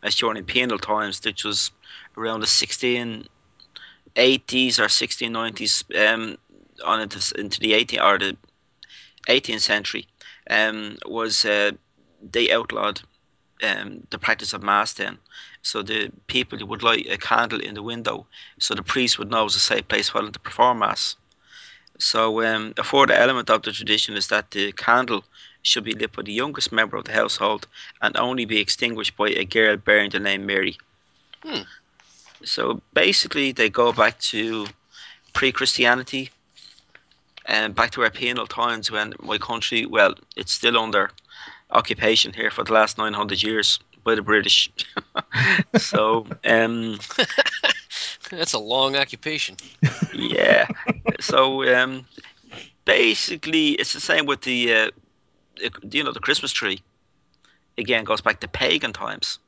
[0.03, 1.71] as during penal times, which was
[2.17, 3.29] around the 1680s
[4.17, 6.37] or 1690s um,
[6.85, 8.37] on into, into the 18 or the
[9.29, 10.07] 18th century,
[10.51, 11.71] um, was uh,
[12.21, 13.01] they outlawed
[13.65, 15.19] um, the practice of mass then.
[15.63, 18.27] So the people would light a candle in the window,
[18.59, 21.17] so the priest would know it was a safe place for them to perform mass.
[21.99, 25.25] So um, a further element of the tradition is that the candle
[25.63, 27.67] should be lit by the youngest member of the household
[28.03, 30.77] and only be extinguished by a girl bearing the name Mary.
[31.43, 31.63] Hmm.
[32.45, 34.67] So basically, they go back to
[35.33, 36.31] pre-Christianity
[37.47, 41.11] and back to our penal times when my country, well, it's still under
[41.75, 44.71] occupation here for the last 900 years by the British.
[45.77, 46.99] so, um,
[48.31, 49.57] That's a long occupation.
[50.13, 50.67] yeah.
[51.21, 52.07] So, um,
[52.85, 54.91] basically, it's the same with the, uh,
[55.91, 56.81] you know, the Christmas tree.
[57.79, 59.39] Again, goes back to pagan times.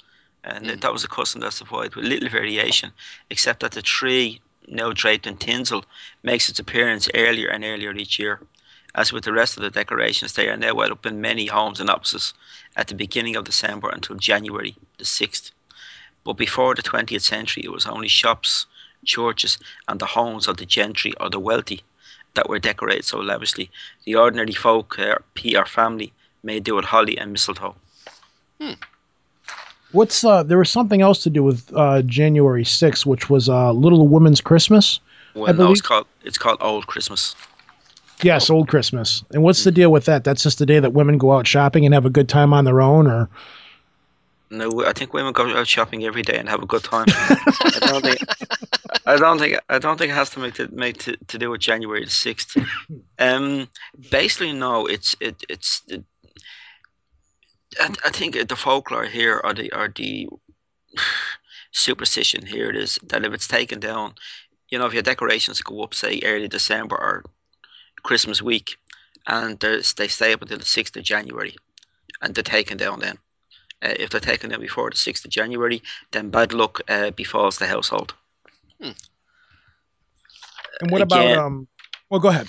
[0.45, 0.81] And Mm.
[0.81, 2.93] that was a custom that's avoided with little variation,
[3.31, 5.85] except that the tree, now draped in tinsel,
[6.23, 8.41] makes its appearance earlier and earlier each year.
[8.97, 11.81] As with the rest of the decorations, they are now well up in many homes
[11.81, 12.33] and offices
[12.77, 15.51] at the beginning of December until January the 6th.
[16.25, 18.67] But before the 20th century, it was only shops,
[19.05, 21.83] churches, and the homes of the gentry or the wealthy
[22.35, 23.71] that were decorated so lavishly.
[24.05, 27.77] The ordinary folk, uh, P or family, may do with holly and mistletoe.
[29.93, 30.43] What's uh?
[30.43, 34.41] There was something else to do with uh, January 6th, which was uh, Little Women's
[34.41, 35.01] Christmas.
[35.35, 37.37] Well, no, believe- it's called it's called Old Christmas.
[38.23, 39.23] Yes, Old Christmas.
[39.33, 40.25] And what's the deal with that?
[40.25, 42.65] That's just the day that women go out shopping and have a good time on
[42.65, 43.29] their own, or
[44.51, 47.07] No, I think women go out shopping every day and have a good time.
[47.09, 48.19] I don't think.
[49.07, 49.59] I don't think.
[49.69, 52.11] I don't think it has to make to make to, to do with January the
[52.11, 52.57] sixth.
[53.19, 53.69] Um,
[54.11, 54.87] basically, no.
[54.87, 55.83] It's it it's.
[55.89, 56.05] It,
[57.79, 60.29] I, I think the folklore here are the are the
[61.73, 64.15] superstition here it is that if it's taken down,
[64.71, 67.25] you know, if your decorations go up, say early December or
[68.07, 68.77] Christmas week,
[69.27, 71.57] and they stay up until the sixth of January,
[72.23, 73.19] and they're taken down then.
[73.83, 77.59] Uh, if they're taken down before the 6th of January, then bad luck uh, befalls
[77.59, 78.15] the household.
[80.81, 81.69] and what about um?
[82.09, 82.49] Well, go ahead.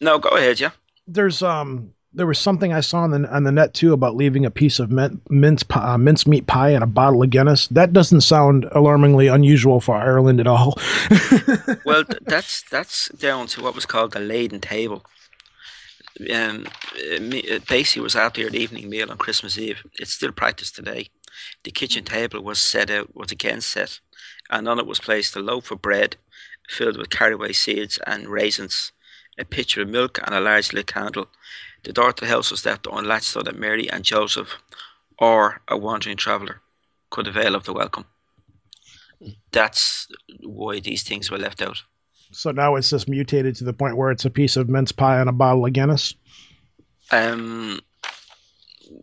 [0.00, 0.70] No, go ahead, yeah.
[1.06, 1.92] There's um.
[2.14, 4.78] There was something I saw on the on the net too about leaving a piece
[4.78, 7.68] of mint, mince pi- uh, mincemeat pie and a bottle of Guinness.
[7.68, 10.78] That doesn't sound alarmingly unusual for Ireland at all.
[11.84, 15.04] Well, that's that's down to what was called the laden table.
[16.32, 19.82] Um, uh, it basically was after your evening meal on Christmas Eve.
[19.98, 21.08] It's still practiced today.
[21.64, 23.98] The kitchen table was set out, was again set,
[24.50, 26.16] and on it was placed a loaf of bread
[26.68, 28.92] filled with caraway seeds and raisins,
[29.38, 31.28] a pitcher of milk, and a large lit candle.
[31.84, 34.56] The door to us that left unlatched so that Mary and Joseph,
[35.18, 36.60] or a wandering traveller,
[37.10, 38.04] could avail of the welcome.
[39.50, 40.08] That's
[40.40, 41.82] why these things were left out.
[42.32, 45.20] so now it's just mutated to the point where it's a piece of mince pie
[45.20, 46.14] and a bottle of Guinness.
[47.10, 47.80] Um,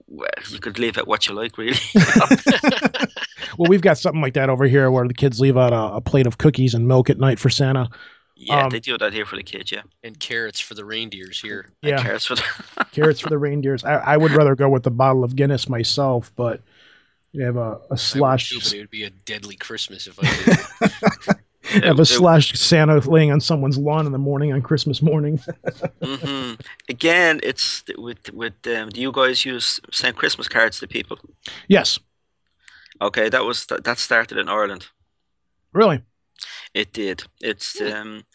[0.08, 1.78] well, you could leave it what you like, really.
[3.58, 6.02] Well, we've got something like that over here where the kids leave out a, a
[6.02, 7.90] plate of cookies and milk at night for Santa.
[8.40, 9.72] Yeah, Um, they do that here for the kids.
[9.72, 11.70] Yeah, And carrots for the reindeers here.
[11.82, 12.44] Yeah, cares for the
[12.94, 13.84] carrots for the reindeers.
[13.86, 16.62] I, I would rather go with the bottle of Guinness myself, but
[17.34, 20.08] you have a, a slosh, I would too, but it would be a deadly Christmas
[20.08, 20.52] if I did.
[21.84, 25.40] have a it- slosh Santa laying on someone's lawn in the morning on Christmas morning.
[26.04, 26.54] hmm
[26.90, 31.20] Again, it's with with um, do you guys use send Christmas cards to people?
[31.68, 32.00] yes,
[33.02, 34.88] Okay, that was that, that started in Ireland.
[35.74, 36.04] really.
[36.74, 37.24] It did.
[37.42, 38.26] It's um,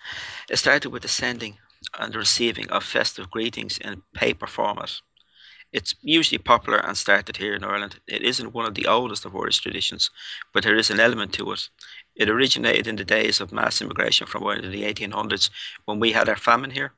[0.49, 1.59] it started with the sending
[1.99, 5.01] and the receiving of festive greetings in paper format.
[5.73, 8.01] It's usually popular and started here in Ireland.
[8.07, 10.11] It isn't one of the oldest of Irish traditions,
[10.53, 11.69] but there is an element to it.
[12.15, 15.51] It originated in the days of mass immigration from Ireland in the 1800s
[15.85, 16.93] when we had our famine here.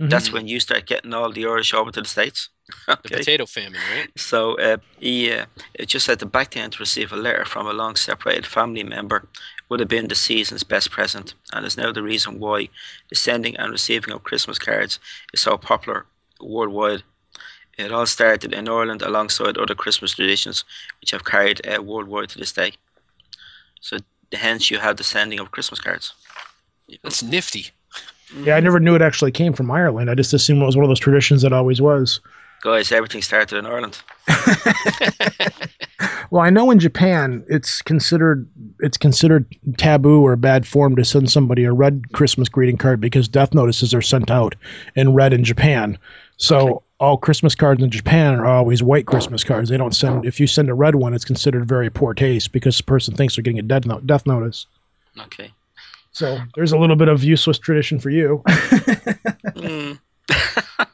[0.00, 0.08] Mhm.
[0.10, 2.48] That's when you start getting all the Irish over to the States.
[3.02, 4.10] The potato famine, right?
[4.16, 5.46] So uh, he, uh,
[5.86, 9.28] just said the back end to receive a letter from a long separated family member
[9.68, 12.68] would have been the season's best present, and is now the reason why
[13.10, 14.98] the sending and receiving of Christmas cards
[15.32, 16.06] is so popular
[16.40, 17.02] worldwide.
[17.78, 20.64] It all started in Ireland alongside other Christmas traditions,
[21.00, 22.72] which have carried uh, worldwide to this day.
[23.80, 23.98] So
[24.32, 26.14] hence you have the sending of Christmas cards.
[27.02, 27.70] That's nifty.
[28.44, 30.10] Yeah, I never knew it actually came from Ireland.
[30.10, 32.20] I just assumed it was one of those traditions that always was.
[32.62, 34.00] Guys, everything started in Ireland.
[36.30, 38.48] Well, I know in Japan it's considered
[38.80, 39.46] it's considered
[39.78, 43.94] taboo or bad form to send somebody a red Christmas greeting card because death notices
[43.94, 44.54] are sent out
[44.96, 45.96] in red in Japan.
[46.36, 46.78] So Okay.
[46.98, 49.70] all Christmas cards in Japan are always white Christmas cards.
[49.70, 52.76] They don't send if you send a red one, it's considered very poor taste because
[52.76, 54.66] the person thinks they're getting a death note, death notice.
[55.18, 55.52] Okay.
[56.16, 58.42] So there's a little bit of useless tradition for you.
[59.54, 59.98] Mm.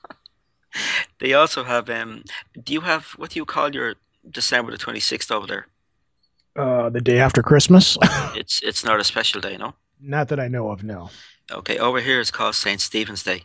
[1.21, 1.89] They also have.
[1.89, 2.25] Um,
[2.65, 3.95] do you have what do you call your
[4.29, 5.67] December the twenty sixth over there?
[6.57, 7.97] Uh, the day after Christmas.
[8.35, 9.75] It's it's not a special day, no.
[10.01, 10.83] Not that I know of.
[10.83, 11.11] No.
[11.53, 13.45] Okay, over here it's called Saint Stephen's Day.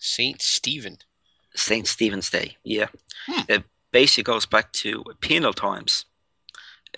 [0.00, 0.98] Saint Stephen.
[1.54, 2.56] Saint Stephen's Day.
[2.64, 2.88] Yeah,
[3.28, 3.42] Hmm.
[3.48, 6.06] it basically goes back to penal times,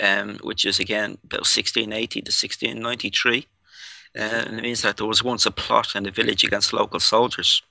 [0.00, 3.46] um, which is again about 1680 to 1693.
[4.16, 7.00] Uh, and it means that there was once a plot in the village against local
[7.00, 7.62] soldiers.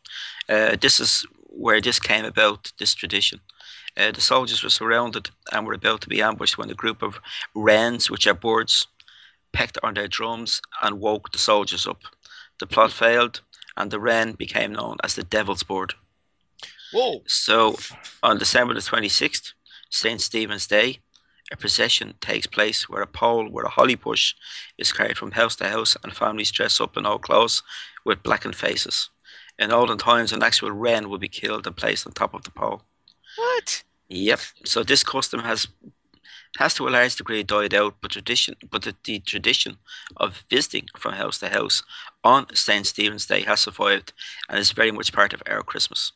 [0.50, 2.72] Uh, this is where this came about.
[2.78, 3.40] This tradition.
[3.98, 7.20] Uh, the soldiers were surrounded and were about to be ambushed when a group of
[7.56, 8.88] wrens, which are birds,
[9.54, 12.04] pecked on their drums and woke the soldiers up.
[12.60, 13.42] The plot failed,
[13.76, 15.94] and the wren became known as the Devil's Bird.
[16.92, 17.24] Whoa.
[17.28, 17.78] So,
[18.24, 19.54] on December the 26th,
[19.90, 20.22] St.
[20.22, 21.00] Stephen's Day,
[21.52, 24.36] a procession takes place where a pole with a holly bush
[24.78, 27.64] is carried from house to house and families dress up in old clothes
[28.06, 29.10] with blackened faces.
[29.58, 32.52] In olden times, an actual wren would be killed and placed on top of the
[32.52, 32.84] pole.
[33.38, 33.84] What?
[34.10, 34.40] Yep.
[34.66, 35.68] So this custom has
[36.58, 39.78] has to a large degree died out, but tradition, but the, the tradition
[40.18, 41.84] of visiting from house to house
[42.24, 42.86] on St.
[42.86, 44.14] Stephen's Day has survived
[44.50, 46.14] and is very much part of our Christmas.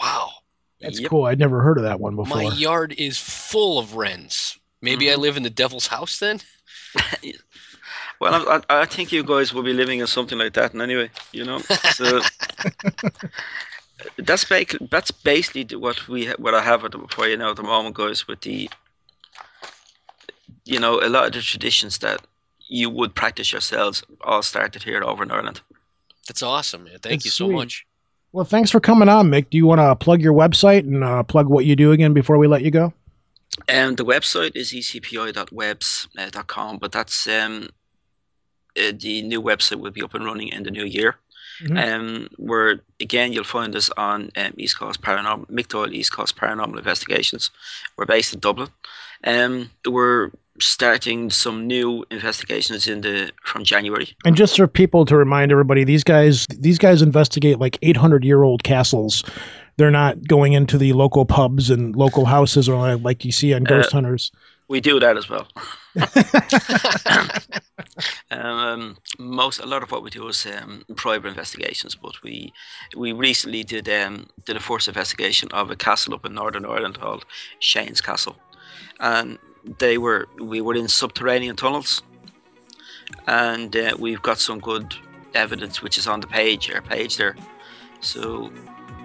[0.00, 0.30] Wow.
[0.80, 1.10] That's Yep.
[1.10, 1.24] cool.
[1.24, 2.36] I'd never heard of that one before.
[2.36, 4.58] My yard is full of wrens.
[4.80, 5.22] Maybe I mm-hmm.
[5.22, 6.40] live in the devil's house then?
[8.20, 10.82] Well, I, I, I think you guys will be living in something like that, and
[10.82, 11.60] anyway, you know.
[11.94, 12.20] So
[14.16, 17.56] that's ba- that's basically what we what I have at the, for you now at
[17.56, 18.26] the moment, guys.
[18.26, 18.68] With the,
[20.64, 22.20] you know, a lot of the traditions that
[22.68, 25.60] you would practice yourselves all started here over in Ireland.
[26.26, 26.98] That's awesome, man.
[27.00, 27.54] Thank That's you so sweet.
[27.54, 27.86] much.
[28.32, 29.48] Well, thanks for coming on, Mick.
[29.50, 32.36] Do you want to plug your website and uh, plug what you do again before
[32.36, 32.92] we let you go?
[33.66, 37.70] And the website is ecpi.webs.com, but that's um,
[38.78, 41.16] uh, the new website will be up and running in the new year.
[41.62, 41.76] Mhm.
[41.76, 46.36] Um, where again you'll find us on um, East Coast Paranormal, Mick Doyle East Coast
[46.36, 47.50] Paranormal Investigations.
[47.96, 48.68] We're based in Dublin.
[49.24, 54.14] Um, we're starting some new investigations in the from January.
[54.24, 58.42] And just for people to remind everybody, these guys these guys investigate like 800 year
[58.42, 59.24] old castles.
[59.76, 63.62] They're not going into the local pubs and local houses or like, you see on
[63.62, 64.32] Ghost Hunters.
[64.66, 65.46] We do that as well.
[68.30, 72.52] um, most a lot of what we do is um, private investigations, but we
[72.96, 77.00] we recently did um, did a first investigation of a castle up in Northern Ireland
[77.00, 77.24] called
[77.60, 78.36] Shane's Castle,
[79.00, 79.38] and
[79.78, 82.02] they were we were in subterranean tunnels,
[83.26, 84.94] and uh, we've got some good
[85.34, 87.36] evidence which is on the page our page there,
[88.00, 88.50] so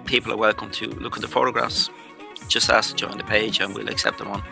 [0.04, 1.90] people are welcome to look at the photographs.
[2.48, 4.42] Just ask to join the page and we'll accept them on.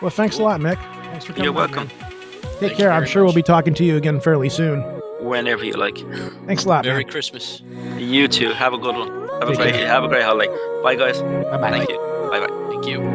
[0.00, 0.76] Well, thanks a lot, Mick.
[1.06, 1.44] Thanks for coming.
[1.44, 1.88] You're welcome.
[1.88, 2.12] man.
[2.60, 2.92] Take you care.
[2.92, 4.80] I'm very sure we'll be talking to you again fairly soon.
[5.20, 5.98] Whenever you like.
[6.46, 7.10] Thanks a lot, Merry man.
[7.10, 7.62] Christmas.
[7.98, 8.50] You too.
[8.50, 9.28] Have a good one.
[9.40, 9.86] Have a great care.
[9.86, 10.54] have a great holiday.
[10.82, 11.20] Bye guys.
[11.20, 11.70] Bye-bye.
[11.70, 11.98] Thank you.
[12.30, 12.68] Bye bye.
[12.70, 13.09] Thank you.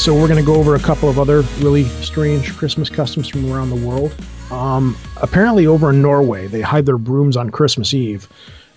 [0.00, 3.52] So we're going to go over a couple of other really strange Christmas customs from
[3.52, 4.14] around the world.
[4.50, 8.26] Um, apparently, over in Norway, they hide their brooms on Christmas Eve.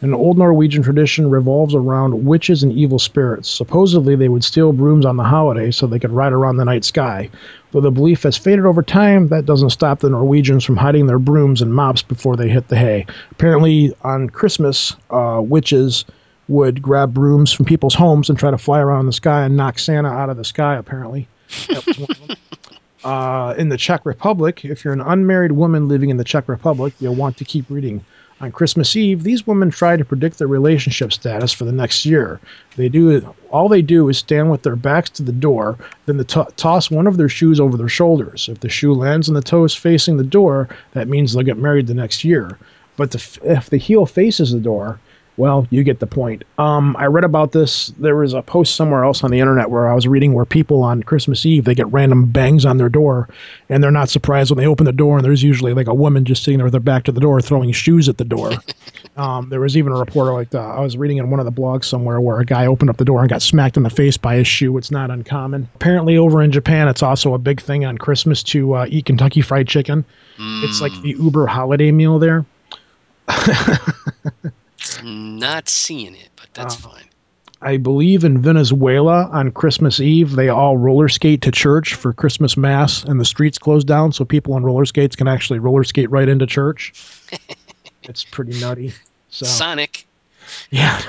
[0.01, 3.47] An old Norwegian tradition revolves around witches and evil spirits.
[3.47, 6.83] Supposedly, they would steal brooms on the holiday so they could ride around the night
[6.83, 7.29] sky.
[7.71, 11.19] Though the belief has faded over time, that doesn't stop the Norwegians from hiding their
[11.19, 13.05] brooms and mops before they hit the hay.
[13.31, 16.03] Apparently, on Christmas, uh, witches
[16.47, 19.55] would grab brooms from people's homes and try to fly around in the sky and
[19.55, 21.27] knock Santa out of the sky, apparently.
[21.69, 22.37] That was one of them.
[23.03, 26.93] Uh, in the Czech Republic, if you're an unmarried woman living in the Czech Republic,
[27.01, 28.01] you'll want to keep reading
[28.39, 32.39] On Christmas Eve, these women try to predict their relationship status for the next year.
[32.77, 33.19] They do
[33.51, 36.89] all they do is stand with their backs to the door, then they to- toss
[36.89, 38.47] one of their shoes over their shoulders.
[38.47, 41.87] If the shoe lands on the toes facing the door, that means they'll get married
[41.87, 42.57] the next year.
[42.95, 44.97] But the, f- if the heel faces the door,
[45.35, 46.43] well, you get the point.
[46.59, 47.87] Um, I read about this.
[47.97, 50.83] There was a post somewhere else on the internet where I was reading where people
[50.83, 53.29] on Christmas Eve they get random bangs on their door,
[53.69, 56.25] and they're not surprised when they open the door and there's usually like a woman
[56.25, 58.51] just sitting there with her back to the door throwing shoes at the door.
[59.17, 60.59] um, there was even a reporter like that.
[60.59, 63.05] I was reading in one of the blogs somewhere where a guy opened up the
[63.05, 64.77] door and got smacked in the face by his shoe.
[64.77, 65.67] It's not uncommon.
[65.75, 69.41] Apparently, over in Japan, it's also a big thing on Christmas to uh, eat Kentucky
[69.41, 70.05] Fried Chicken.
[70.63, 72.45] It's like the Uber holiday meal there.
[75.03, 77.03] Not seeing it, but that's Uh, fine.
[77.61, 82.57] I believe in Venezuela on Christmas Eve, they all roller skate to church for Christmas
[82.57, 86.11] Mass, and the streets close down so people on roller skates can actually roller skate
[86.11, 86.93] right into church.
[88.03, 88.91] it's pretty nutty.
[89.29, 90.05] So, Sonic.
[90.71, 91.01] yeah.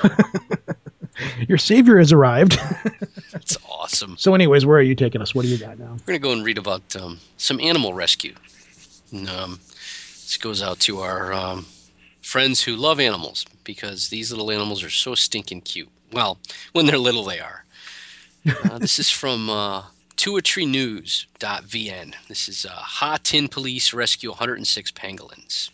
[1.48, 2.52] Your savior has arrived.
[3.32, 4.16] That's awesome.
[4.16, 5.34] so, anyways, where are you taking us?
[5.34, 5.92] What do you got now?
[6.06, 8.34] We're gonna go and read about um, some animal rescue.
[9.12, 11.66] And, um, this goes out to our um,
[12.24, 15.90] friends who love animals because these little animals are so stinking cute.
[16.10, 16.38] Well,
[16.72, 17.64] when they're little, they are.
[18.46, 19.82] Uh, this is from uh,
[20.16, 22.14] tuoitrenews.vn.
[22.28, 25.70] This is uh, Ha Tinh Police rescue 106 pangolins.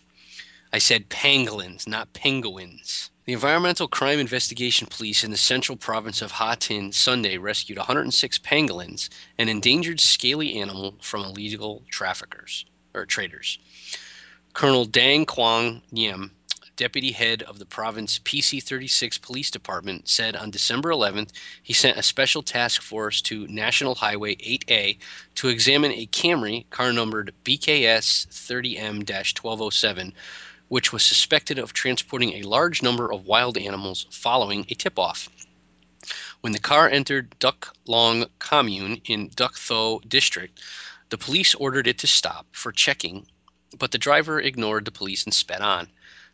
[0.73, 3.11] I said pangolins, not penguins.
[3.27, 8.39] The Environmental Crime Investigation Police in the central province of Ha Tinh Sunday rescued 106
[8.39, 13.59] pangolins, an endangered scaly animal from illegal traffickers or traders.
[14.53, 16.33] Colonel Dang Quang Nyem,
[16.81, 21.29] deputy head of the province PC 36 Police Department, said on December 11th
[21.63, 24.97] he sent a special task force to National Highway 8A
[25.35, 30.15] to examine a Camry car numbered BKS 30M 1207,
[30.69, 35.29] which was suspected of transporting a large number of wild animals following a tip off.
[36.41, 40.59] When the car entered Duc Long Commune in Duc Tho District,
[41.11, 43.27] the police ordered it to stop for checking,
[43.79, 45.87] but the driver ignored the police and sped on.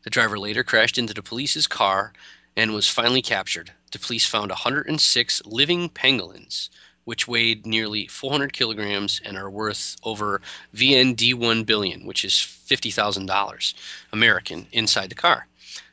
[0.07, 2.13] The driver later crashed into the police's car
[2.55, 3.73] and was finally captured.
[3.91, 6.69] The police found 106 living pangolins,
[7.03, 10.41] which weighed nearly 400 kilograms and are worth over
[10.73, 13.75] VND1 billion, which is $50,000
[14.13, 15.49] American, inside the car.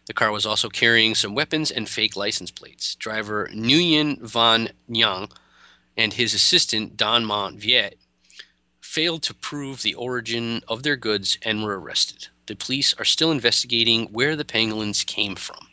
[0.05, 2.93] The car was also carrying some weapons and fake license plates.
[2.93, 5.31] Driver Nguyen Van Nyang
[5.97, 7.97] and his assistant Don Mont Viet
[8.79, 12.27] failed to prove the origin of their goods and were arrested.
[12.45, 15.67] The police are still investigating where the pangolins came from.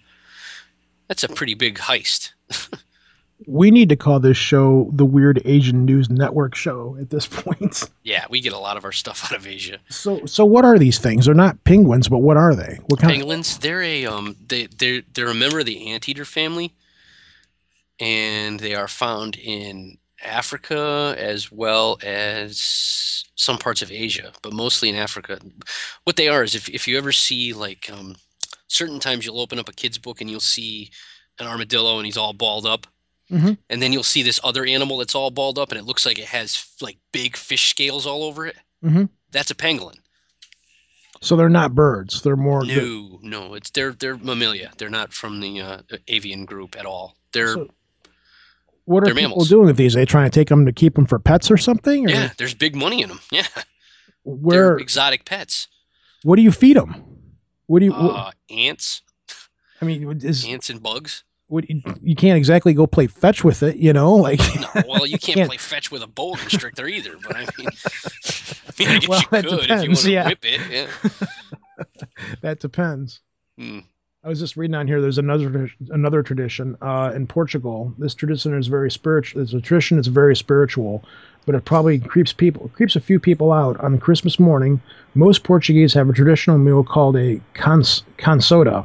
[1.09, 2.33] That's a pretty big heist.
[3.47, 7.85] We need to call this show the Weird Asian News Network show at this point.
[8.03, 9.79] Yeah, we get a lot of our stuff out of Asia.
[9.89, 11.27] So, so what are these things?
[11.27, 12.79] They're not penguins, but what are they?
[12.87, 13.23] What kind?
[13.23, 16.75] Of, Pangolins, they're a um they they're they're a member of the anteater family
[18.01, 24.89] and they are found in Africa as well as some parts of Asia, but mostly
[24.89, 25.39] in Africa.
[26.05, 28.17] What they are is if if you ever see like um
[28.69, 30.91] certain times you'll open up a kid's book and you'll see
[31.39, 32.87] an armadillo and he's all balled up.
[33.31, 33.57] Mhm.
[33.69, 36.19] And then you'll see this other animal that's all balled up and it looks like
[36.19, 38.57] it has like big fish scales all over it.
[38.85, 39.09] Mhm.
[39.31, 39.97] That's a pangolin.
[41.23, 42.23] So they're not birds.
[42.23, 42.65] They're more.
[42.65, 44.73] No, no, it's they're they're mammalia.
[44.79, 47.17] They're not from the uh, avian group at all.
[47.33, 47.69] They're So-
[48.85, 49.49] what are they're people mammals.
[49.49, 49.95] doing with these?
[49.97, 52.07] Are they trying to take them to keep them for pets or something?
[52.07, 53.21] Or yeah, there's big money in them.
[53.33, 53.47] Yeah,
[54.25, 54.67] Where?
[54.69, 55.69] they're exotic pets.
[56.23, 56.95] What do you feed them?
[57.67, 57.95] What do you?
[57.95, 59.03] Uh, ants,
[59.81, 61.25] I mean, is ants and bugs.
[61.47, 64.15] what, you, you can't exactly go play fetch with it, you know?
[64.17, 67.17] Like, No, well, you can't, Can't- play fetch with a boa constrictor either.
[67.23, 69.99] But I mean, I, mean, I guess Well, you that could if you depends, want
[69.99, 70.29] to yeah.
[70.29, 70.61] whip it.
[70.71, 71.87] Yeah.
[72.43, 73.21] that depends.
[73.59, 73.79] Hmm.
[74.23, 75.01] I was just reading on here.
[75.01, 77.95] There's another another tradition uh, in Portugal.
[77.97, 79.43] This tradition is very spiritual.
[79.43, 79.99] A tradition.
[79.99, 81.03] It's very spiritual,
[81.47, 83.81] but it probably creeps people creeps a few people out.
[83.81, 84.79] On Christmas morning,
[85.15, 88.85] most Portuguese have a traditional meal called a cons, consoada.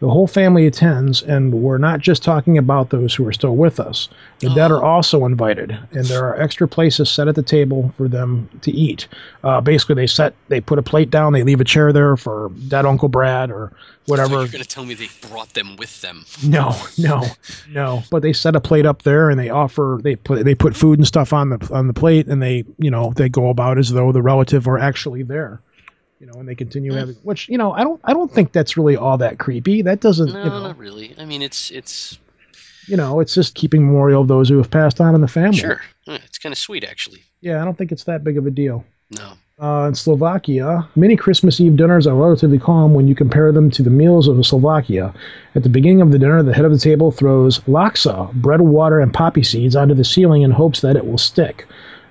[0.00, 3.78] The whole family attends, and we're not just talking about those who are still with
[3.78, 4.08] us.
[4.38, 8.08] The dead are also invited, and there are extra places set at the table for
[8.08, 9.08] them to eat.
[9.44, 12.50] Uh, basically, they set they put a plate down, they leave a chair there for
[12.68, 13.72] dead Uncle Brad or
[14.06, 14.36] whatever.
[14.36, 16.24] you're gonna tell me they brought them with them?
[16.42, 17.22] No, no,
[17.68, 18.02] no.
[18.10, 20.98] But they set a plate up there and they offer they put they put food
[20.98, 23.90] and stuff on the on the plate and they you know they go about as
[23.90, 25.60] though the relative are actually there.
[26.20, 28.76] You know, and they continue having which you know I don't I don't think that's
[28.76, 29.80] really all that creepy.
[29.80, 31.14] That doesn't No, you know not really.
[31.18, 32.18] I mean, it's it's
[32.86, 35.58] you know it's just keeping memorial of those who have passed on in the family.
[35.58, 35.80] sure.
[36.06, 37.24] It's kind of sweet actually.
[37.40, 38.84] Yeah, I don't think it's that big of a deal.
[39.10, 39.32] No.
[39.60, 43.82] Uh, in Slovakia, many Christmas Eve dinners are relatively calm when you compare them to
[43.82, 45.12] the meals of Slovakia.
[45.54, 49.00] At the beginning of the dinner, the head of the table throws loksa, bread, water,
[49.00, 51.66] and poppy seeds onto the ceiling in hopes that it will stick.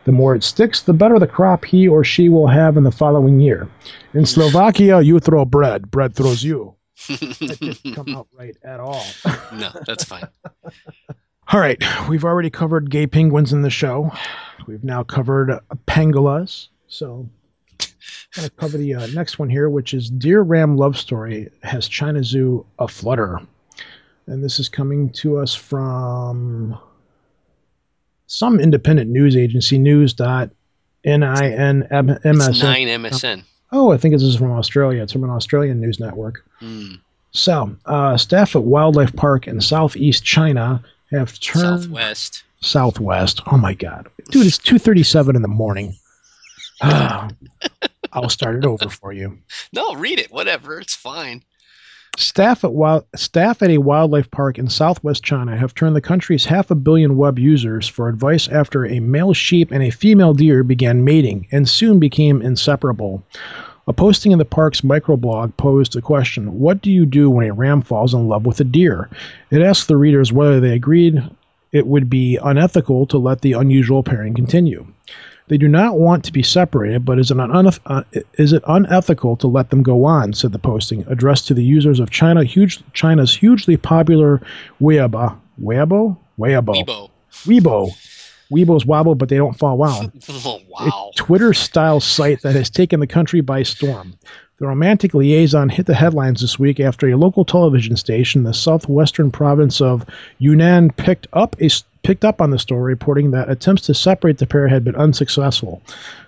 [0.09, 2.91] The more it sticks, the better the crop he or she will have in the
[2.91, 3.69] following year.
[4.15, 6.73] In Slovakia, you throw bread, bread throws you.
[7.07, 9.05] That didn't come out right at all.
[9.53, 10.27] no, that's fine.
[11.53, 11.79] All right,
[12.09, 14.11] we've already covered gay penguins in the show.
[14.65, 16.69] We've now covered uh, pangolas.
[16.87, 17.29] So
[17.79, 17.87] I'm
[18.35, 21.87] going to cover the uh, next one here, which is Deer Ram Love Story Has
[21.87, 23.41] China Zoo a Flutter?
[24.25, 26.79] And this is coming to us from
[28.29, 30.49] some independent news agency, news.ninemsn.
[31.03, 33.43] It's nine MSN.
[33.71, 35.03] Oh, I think this is from Australia.
[35.03, 36.45] It's from an Australian news network.
[36.59, 36.95] Hmm.
[37.31, 42.43] So, uh, staff at Wildlife Park in southeast China have turned Southwest.
[42.61, 43.41] southwest.
[43.51, 45.95] Oh my god, dude, it's two thirty-seven in the morning.
[46.81, 49.37] I'll start it over for you.
[49.73, 50.31] No, read it.
[50.31, 50.79] Whatever.
[50.79, 51.43] It's fine.
[52.17, 56.45] Staff at wild, staff at a wildlife park in southwest China have turned the country's
[56.45, 60.63] half a billion web users for advice after a male sheep and a female deer
[60.63, 63.23] began mating and soon became inseparable.
[63.87, 67.53] A posting in the park's microblog posed the question, What do you do when a
[67.53, 69.09] ram falls in love with a deer?
[69.49, 71.23] It asked the readers whether they agreed
[71.71, 74.85] it would be unethical to let the unusual pairing continue.
[75.49, 78.03] They do not want to be separated, but is it, uneth- uh,
[78.35, 80.33] is it unethical to let them go on?
[80.33, 84.41] said the posting, addressed to the users of China, huge, China's hugely popular
[84.79, 85.37] Weibo.
[85.61, 86.17] Weibo?
[86.39, 86.75] Weibo.
[86.85, 87.09] Weibo.
[87.45, 87.89] Weibo.
[88.51, 91.11] Weebos wobble, but they don't fall wow Oh, wow.
[91.15, 94.15] Twitter style site that has taken the country by storm.
[94.57, 98.53] The romantic liaison hit the headlines this week after a local television station in the
[98.53, 100.05] southwestern province of
[100.39, 101.69] Yunnan picked up a
[102.03, 105.81] picked up on the story, reporting that attempts to separate the pair had been unsuccessful.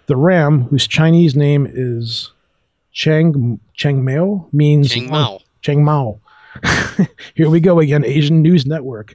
[0.07, 2.31] The ram, whose Chinese name is
[2.91, 5.39] Chang Changmao, means Chang Mao.
[5.67, 6.19] Mao.
[7.35, 9.13] Here we go again, Asian News Network.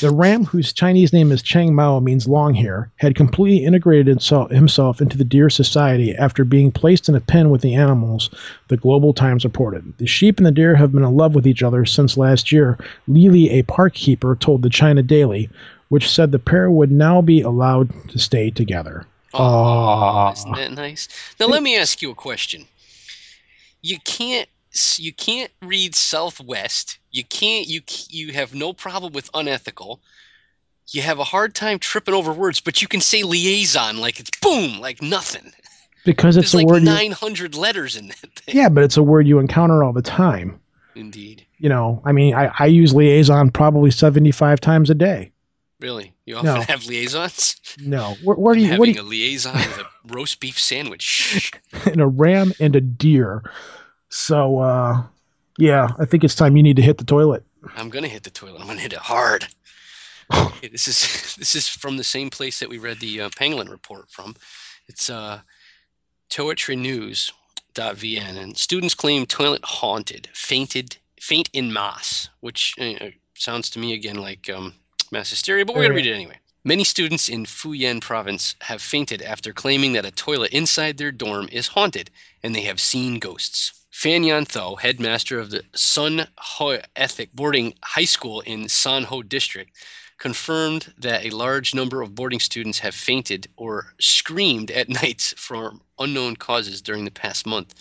[0.00, 4.50] The ram, whose Chinese name is Chang Mao, means long hair, had completely integrated himself,
[4.50, 8.28] himself into the deer society after being placed in a pen with the animals,
[8.68, 9.96] the Global Times reported.
[9.96, 12.76] The sheep and the deer have been in love with each other since last year,
[13.06, 15.48] Lili, a park keeper, told the China Daily,
[15.88, 19.06] which said the pair would now be allowed to stay together.
[19.34, 20.32] Oh, ah.
[20.32, 21.08] isn't that nice?
[21.38, 22.66] Now let me ask you a question.
[23.82, 24.48] You can't
[24.96, 26.98] you can't read Southwest.
[27.10, 30.00] You can't you you have no problem with unethical.
[30.90, 34.30] You have a hard time tripping over words, but you can say liaison like it's
[34.40, 35.52] boom, like nothing.
[36.04, 36.82] Because it's There's a like word.
[36.82, 38.56] You, 900 letters in that thing.
[38.56, 40.58] yeah, but it's a word you encounter all the time.
[40.94, 41.46] Indeed.
[41.58, 45.30] You know, I mean, I, I use liaison probably 75 times a day.
[45.80, 46.12] Really?
[46.26, 46.60] You often No.
[46.62, 47.56] have liaisons?
[47.80, 51.52] No, where, where do you, Having what do a liaison with a roast beef sandwich.
[51.86, 53.42] and a ram and a deer.
[54.08, 55.02] So, uh,
[55.58, 57.44] yeah, I think it's time you need to hit the toilet.
[57.76, 58.60] I'm gonna hit the toilet.
[58.60, 59.46] I'm gonna hit it hard.
[60.34, 63.70] Okay, this is this is from the same place that we read the uh, pangolin
[63.70, 64.34] report from.
[64.88, 65.40] It's uh,
[66.30, 73.92] tuoitrenews.vn, and students claim toilet haunted, fainted, faint in mass, which uh, sounds to me
[73.94, 74.74] again like um,
[75.10, 76.38] mass hysteria, but we're gonna read it anyway.
[76.64, 81.48] Many students in Fujian province have fainted after claiming that a toilet inside their dorm
[81.50, 82.10] is haunted
[82.42, 83.72] and they have seen ghosts.
[83.90, 89.72] Fan Yan Tho, headmaster of the Sun Ho Ethic Boarding High School in Sanho District,
[90.18, 95.80] confirmed that a large number of boarding students have fainted or screamed at nights from
[95.98, 97.74] unknown causes during the past month.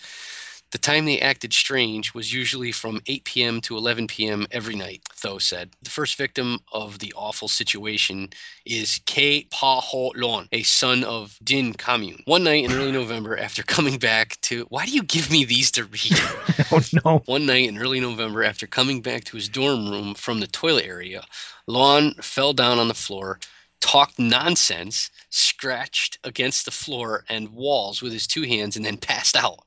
[0.72, 3.61] The time they acted strange was usually from 8 p.m.
[3.61, 4.45] to 11 p.m.
[4.51, 5.70] every night, Tho said.
[5.82, 8.32] The first victim of the awful situation
[8.65, 9.47] is K.
[9.49, 12.22] Pa Ho Lon, a son of Din Commune.
[12.26, 14.65] One night in early November, after coming back to.
[14.70, 16.20] Why do you give me these to read?
[16.72, 17.20] Oh, no.
[17.28, 20.86] One night in early November, after coming back to his dorm room from the toilet
[20.86, 21.24] area,
[21.65, 23.39] Lon fell down on the floor,
[23.80, 29.38] talked nonsense, scratched against the floor and walls with his two hands, and then passed
[29.38, 29.59] out.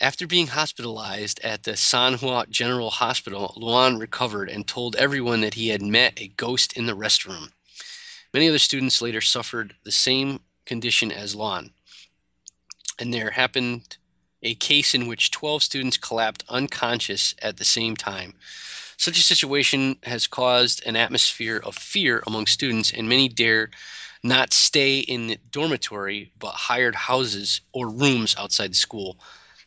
[0.00, 5.54] After being hospitalized at the San Sanhua General Hospital, Luan recovered and told everyone that
[5.54, 7.50] he had met a ghost in the restroom.
[8.34, 11.72] Many other students later suffered the same condition as Luan.
[12.98, 13.96] And there happened
[14.42, 18.34] a case in which 12 students collapsed unconscious at the same time.
[18.98, 23.70] Such a situation has caused an atmosphere of fear among students, and many dare
[24.22, 29.18] not stay in the dormitory but hired houses or rooms outside the school.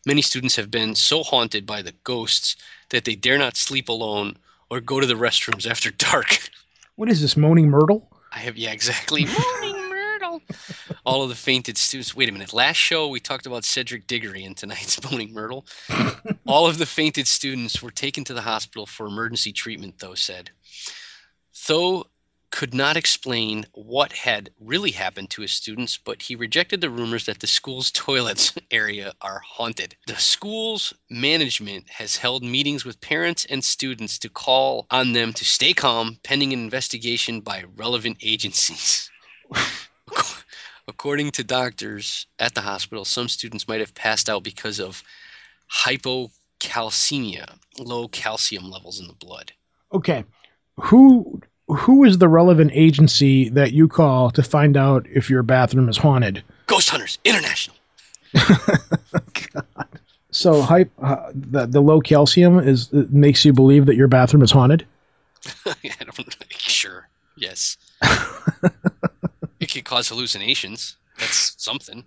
[0.09, 2.55] Many students have been so haunted by the ghosts
[2.89, 4.37] that they dare not sleep alone
[4.71, 6.49] or go to the restrooms after dark.
[6.95, 8.09] What is this, Moaning Myrtle?
[8.31, 9.25] I have, yeah, exactly.
[9.61, 10.41] Moaning Myrtle.
[11.05, 12.15] All of the fainted students.
[12.15, 12.53] Wait a minute.
[12.53, 15.67] Last show we talked about Cedric Diggory in tonight's Moaning Myrtle.
[16.47, 20.49] All of the fainted students were taken to the hospital for emergency treatment, though said.
[21.67, 22.07] Though
[22.51, 27.25] could not explain what had really happened to his students, but he rejected the rumors
[27.25, 29.95] that the school's toilets area are haunted.
[30.07, 35.45] The school's management has held meetings with parents and students to call on them to
[35.45, 39.09] stay calm pending an investigation by relevant agencies.
[40.87, 45.03] According to doctors at the hospital, some students might have passed out because of
[45.71, 49.51] hypocalcemia, low calcium levels in the blood.
[49.93, 50.23] Okay,
[50.79, 55.87] who who is the relevant agency that you call to find out if your bathroom
[55.89, 56.43] is haunted?
[56.67, 57.75] Ghost Hunters International.
[60.31, 64.51] So, hype uh, the the low calcium is makes you believe that your bathroom is
[64.51, 64.85] haunted.
[65.65, 67.09] I don't sure.
[67.35, 67.77] Yes.
[69.59, 70.97] it could cause hallucinations.
[71.17, 72.03] That's something.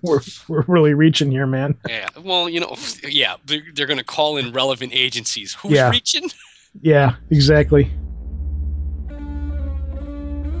[0.00, 1.76] we're we're really reaching here, man.
[1.86, 2.08] Yeah.
[2.18, 2.74] Well, you know,
[3.06, 5.52] yeah, they're, they're going to call in relevant agencies.
[5.54, 5.90] Who's Yeah.
[5.90, 6.30] reaching?
[6.82, 7.90] Yeah, exactly.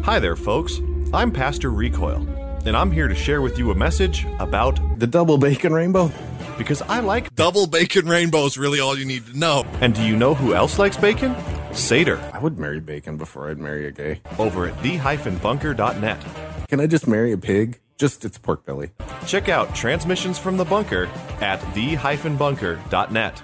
[0.04, 0.80] Hi there, folks.
[1.12, 2.26] I'm Pastor Recoil,
[2.64, 6.10] and I'm here to share with you a message about The double bacon rainbow?
[6.58, 7.34] because I like.
[7.34, 9.66] Double bacon rainbow is really all you need to know.
[9.82, 11.34] And do you know who else likes bacon?
[11.72, 14.20] Sater I would marry bacon before I'd marry a gay.
[14.38, 16.26] over at the-bunker.net.
[16.68, 17.78] Can I just marry a pig?
[17.98, 18.90] Just its pork belly.
[19.26, 21.06] Check out Transmissions from the Bunker
[21.42, 23.42] at the-bunker.net.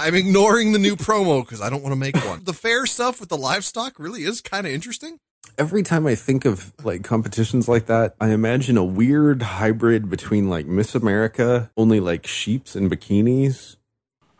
[0.00, 2.42] I'm ignoring the new promo because I don't want to make one.
[2.44, 5.18] The fair stuff with the livestock really is kind of interesting.
[5.58, 10.48] Every time I think of like competitions like that, I imagine a weird hybrid between
[10.48, 13.76] like Miss America, only like sheeps and bikinis.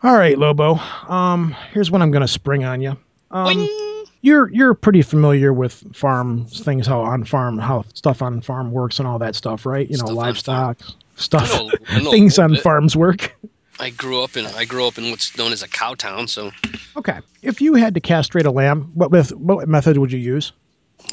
[0.03, 0.75] All right, Lobo.
[1.07, 2.97] Um, here's what I'm gonna spring on you.
[3.29, 4.07] Um, Boing.
[4.21, 8.97] you're you're pretty familiar with farm things, how on farm, how stuff on farm works,
[8.99, 9.87] and all that stuff, right?
[9.89, 10.77] You know, Stuff livestock
[11.17, 12.63] stuff, I know- I know things on bit.
[12.63, 13.35] farms work.
[13.81, 16.51] I grew up in I grew up in what's known as a cow town, so
[16.95, 20.53] Okay, if you had to castrate a lamb, what with what method would you use?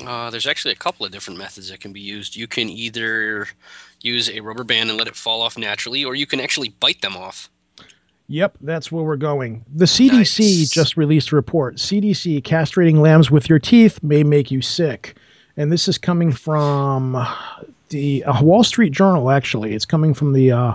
[0.07, 2.37] uh, there's actually a couple of different methods that can be used.
[2.37, 3.49] You can either
[4.03, 7.01] use a rubber band and let it fall off naturally, or you can actually bite
[7.01, 7.49] them off.
[8.29, 9.65] Yep, that's where we're going.
[9.75, 10.69] The CDC Nice.
[10.71, 11.77] just released a report.
[11.77, 15.17] CDC castrating lambs with your teeth may make you sick.
[15.57, 17.17] And this is coming from
[17.89, 19.73] the uh, Wall Street Journal, actually.
[19.73, 20.75] It's coming from the, uh,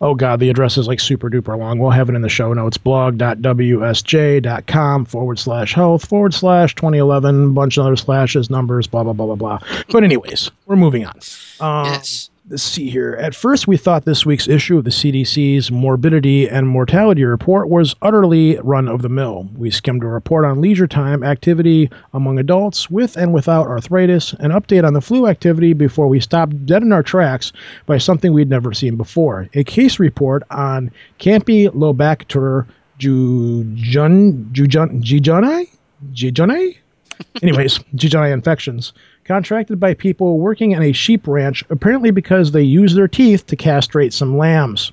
[0.00, 1.78] oh God, the address is like super duper long.
[1.78, 7.78] We'll have it in the show notes blog.wsj.com forward slash health forward slash 2011, bunch
[7.78, 9.58] of other slashes, numbers, blah, blah, blah, blah, blah.
[9.90, 11.18] But, anyways, we're moving on.
[11.60, 12.30] Um, yes.
[12.50, 13.14] Let's see here.
[13.20, 17.94] At first, we thought this week's issue of the CDC's morbidity and mortality report was
[18.00, 19.46] utterly run of the mill.
[19.54, 24.52] We skimmed a report on leisure time activity among adults with and without arthritis, an
[24.52, 27.52] update on the flu activity before we stopped dead in our tracks
[27.84, 30.90] by something we'd never seen before a case report on
[31.20, 32.66] Campylobacter
[32.98, 35.68] jujun, jujun, jejuni?
[36.14, 36.78] Jejuni?
[37.42, 38.94] Anyways, jejuni infections
[39.28, 43.56] contracted by people working in a sheep ranch, apparently because they use their teeth to
[43.56, 44.90] castrate some lambs.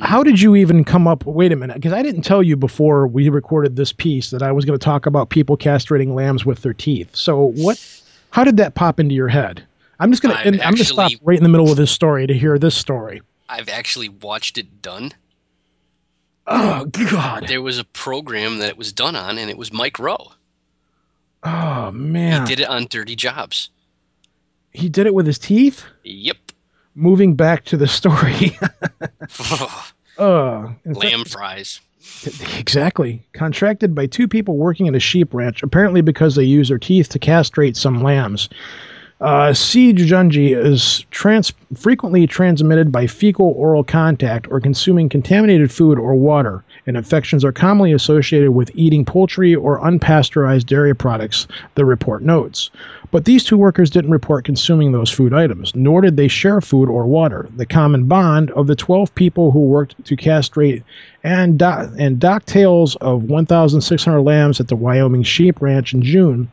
[0.00, 1.26] How did you even come up?
[1.26, 4.52] Wait a minute, because I didn't tell you before we recorded this piece that I
[4.52, 7.14] was going to talk about people castrating lambs with their teeth.
[7.16, 7.84] So what?
[8.30, 9.66] How did that pop into your head?
[9.98, 10.36] I'm just gonna.
[10.36, 13.22] I'm gonna stop right in the middle of this story to hear this story.
[13.48, 15.12] I've actually watched it done.
[16.46, 17.48] Oh God!
[17.48, 20.30] There was a program that it was done on, and it was Mike Rowe.
[21.42, 22.42] Oh man!
[22.42, 23.70] He did it on Dirty Jobs.
[24.72, 25.84] He did it with his teeth.
[26.04, 26.36] Yep.
[26.94, 28.56] Moving back to the story.
[30.18, 31.80] uh, Lamb fries.
[32.56, 33.22] Exactly.
[33.32, 37.08] Contracted by two people working at a sheep ranch, apparently because they use their teeth
[37.10, 38.48] to castrate some lambs.
[39.20, 39.92] Uh, C.
[39.92, 46.62] jujunji is trans- frequently transmitted by fecal oral contact or consuming contaminated food or water,
[46.88, 52.70] and infections are commonly associated with eating poultry or unpasteurized dairy products, the report notes.
[53.10, 56.88] But these two workers didn't report consuming those food items, nor did they share food
[56.88, 57.46] or water.
[57.56, 60.82] The common bond of the 12 people who worked to castrate
[61.22, 66.50] and, do- and dock tails of 1,600 lambs at the Wyoming Sheep Ranch in June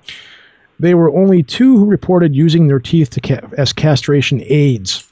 [0.78, 5.10] they were only two who reported using their teeth ca- as castration aids.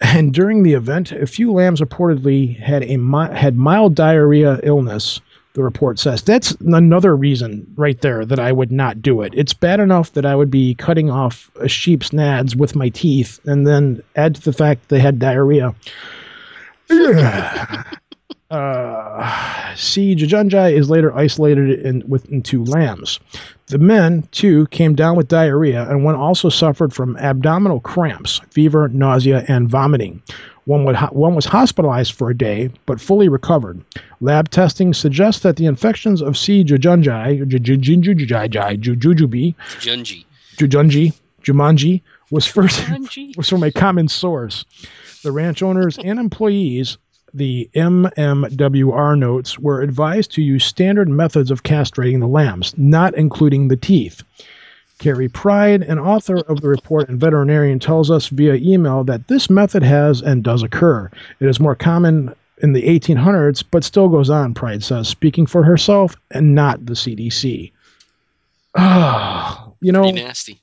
[0.00, 5.20] And during the event, a few lambs reportedly had a mi- had mild diarrhea illness.
[5.52, 9.34] The report says that's another reason right there that I would not do it.
[9.36, 13.40] It's bad enough that I would be cutting off a sheep's nads with my teeth,
[13.44, 15.74] and then add to the fact they had diarrhea.
[18.50, 20.12] uh, C.
[20.12, 23.18] Is later isolated in, with into lambs.
[23.70, 28.88] The men, too, came down with diarrhea, and one also suffered from abdominal cramps, fever,
[28.88, 30.20] nausea, and vomiting.
[30.64, 33.80] One, would, one was hospitalized for a day, but fully recovered.
[34.20, 36.64] Lab testing suggests that the infections of C.
[36.64, 40.24] jujunji, jujunji, jujujube, Junji.
[40.56, 41.12] Jujunji,
[41.44, 42.02] Jumanji,
[42.32, 42.84] was first
[43.36, 44.64] was from a common source.
[45.22, 46.98] The ranch owners and employees,
[47.34, 53.68] the MMWR notes, were advised to use standard methods of castrating the lambs, not including
[53.68, 54.22] the teeth.
[54.98, 59.48] Carrie Pride, an author of the report and veterinarian, tells us via email that this
[59.48, 61.10] method has and does occur.
[61.40, 65.62] It is more common in the 1800s, but still goes on, Pride says, speaking for
[65.62, 67.72] herself and not the CDC.
[68.76, 70.60] Ah, you know, Pretty nasty.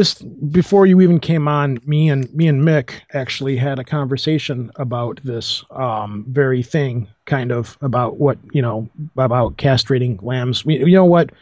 [0.00, 4.70] This before you even came on me and me and mick actually had a conversation
[4.76, 8.88] about this um, very thing kind of about what you know
[9.18, 10.64] about castrating lambs.
[10.64, 11.32] We, you know what?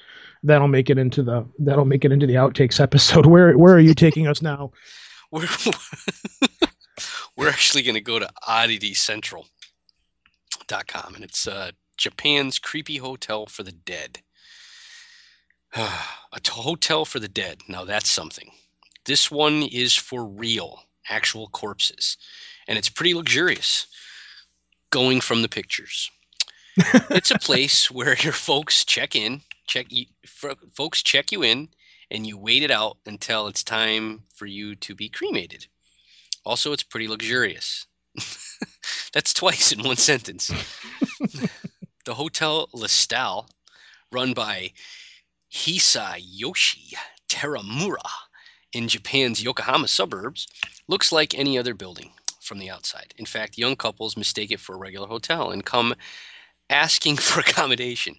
[0.42, 3.26] That'll make it into the that'll make it into the outtakes episode.
[3.26, 4.72] Where where are you taking us now?
[5.30, 5.46] We're,
[7.36, 13.72] we're actually going to go to odditycentral.com and it's uh, Japan's creepy hotel for the
[13.72, 14.22] dead.
[16.32, 17.60] a hotel for the dead.
[17.68, 18.50] Now that's something.
[19.04, 22.16] This one is for real, actual corpses.
[22.66, 23.86] And it's pretty luxurious
[24.90, 26.10] going from the pictures.
[27.10, 30.06] it's a place where your folks check in, check you,
[30.74, 31.68] folks check you in
[32.10, 35.66] and you wait it out until it's time for you to be cremated.
[36.44, 37.86] Also, it's pretty luxurious.
[39.12, 40.50] That's twice in one sentence.
[42.04, 43.48] the Hotel Lastel,
[44.10, 44.72] run by
[45.52, 46.94] Hisayoshi
[47.28, 48.10] Teramura
[48.72, 50.46] in Japan's Yokohama suburbs,
[50.88, 53.14] looks like any other building from the outside.
[53.16, 55.94] In fact, young couples mistake it for a regular hotel and come
[56.70, 58.16] asking for accommodation.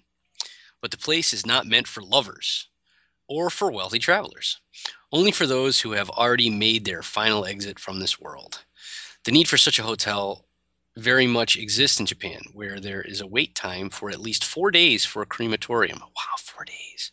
[0.80, 2.68] But the place is not meant for lovers
[3.28, 4.60] or for wealthy travelers,
[5.12, 8.64] only for those who have already made their final exit from this world.
[9.24, 10.46] The need for such a hotel
[10.96, 14.70] very much exists in Japan, where there is a wait time for at least four
[14.70, 16.00] days for a crematorium.
[16.00, 17.10] Wow, four days.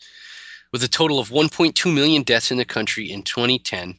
[0.74, 3.98] With a total of 1.2 million deaths in the country in 2010,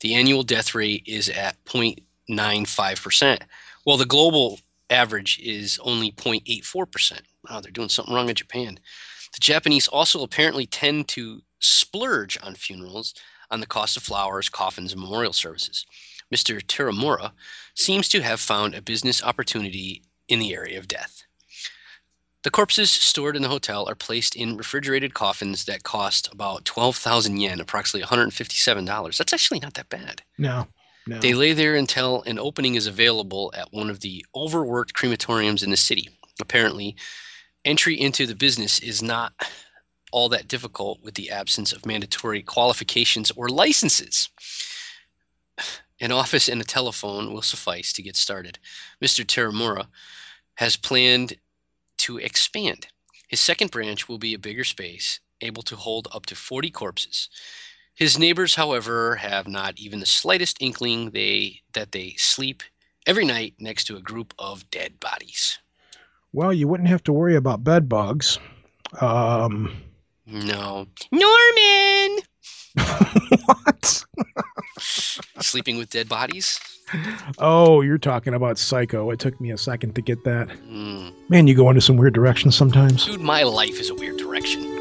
[0.00, 3.42] the annual death rate is at 0.95%,
[3.84, 4.60] while the global
[4.90, 7.20] average is only 0.84%.
[7.48, 8.78] Wow, they're doing something wrong in Japan.
[9.32, 13.14] The Japanese also apparently tend to splurge on funerals
[13.50, 15.86] on the cost of flowers, coffins, and memorial services.
[16.32, 16.62] Mr.
[16.62, 17.32] Teramura
[17.74, 21.22] seems to have found a business opportunity in the area of death.
[22.42, 27.38] The corpses stored in the hotel are placed in refrigerated coffins that cost about 12,000
[27.38, 29.18] yen, approximately $157.
[29.18, 30.22] That's actually not that bad.
[30.38, 30.66] no
[31.06, 35.62] no They lay there until an opening is available at one of the overworked crematoriums
[35.62, 36.08] in the city.
[36.40, 36.96] Apparently,
[37.64, 39.32] entry into the business is not
[40.12, 44.28] all that difficult with the absence of mandatory qualifications or licenses.
[46.00, 48.58] An office and a telephone will suffice to get started.
[49.02, 49.24] Mr.
[49.24, 49.86] Teramura
[50.54, 51.34] has planned
[51.98, 52.86] to expand.
[53.28, 57.28] His second branch will be a bigger space, able to hold up to 40 corpses.
[57.94, 62.62] His neighbors, however, have not even the slightest inkling they that they sleep
[63.06, 65.58] every night next to a group of dead bodies.
[66.32, 68.38] well you wouldn't have to worry about bed bugs
[69.00, 69.70] um
[70.26, 70.86] No.
[71.10, 72.19] Norman!
[73.46, 74.04] what
[75.40, 76.60] Sleeping with dead bodies?
[77.38, 81.12] oh you're talking about psycho it took me a second to get that Mm.
[81.28, 84.79] man you go into some weird directions sometimes Dude, my life is a weird direction.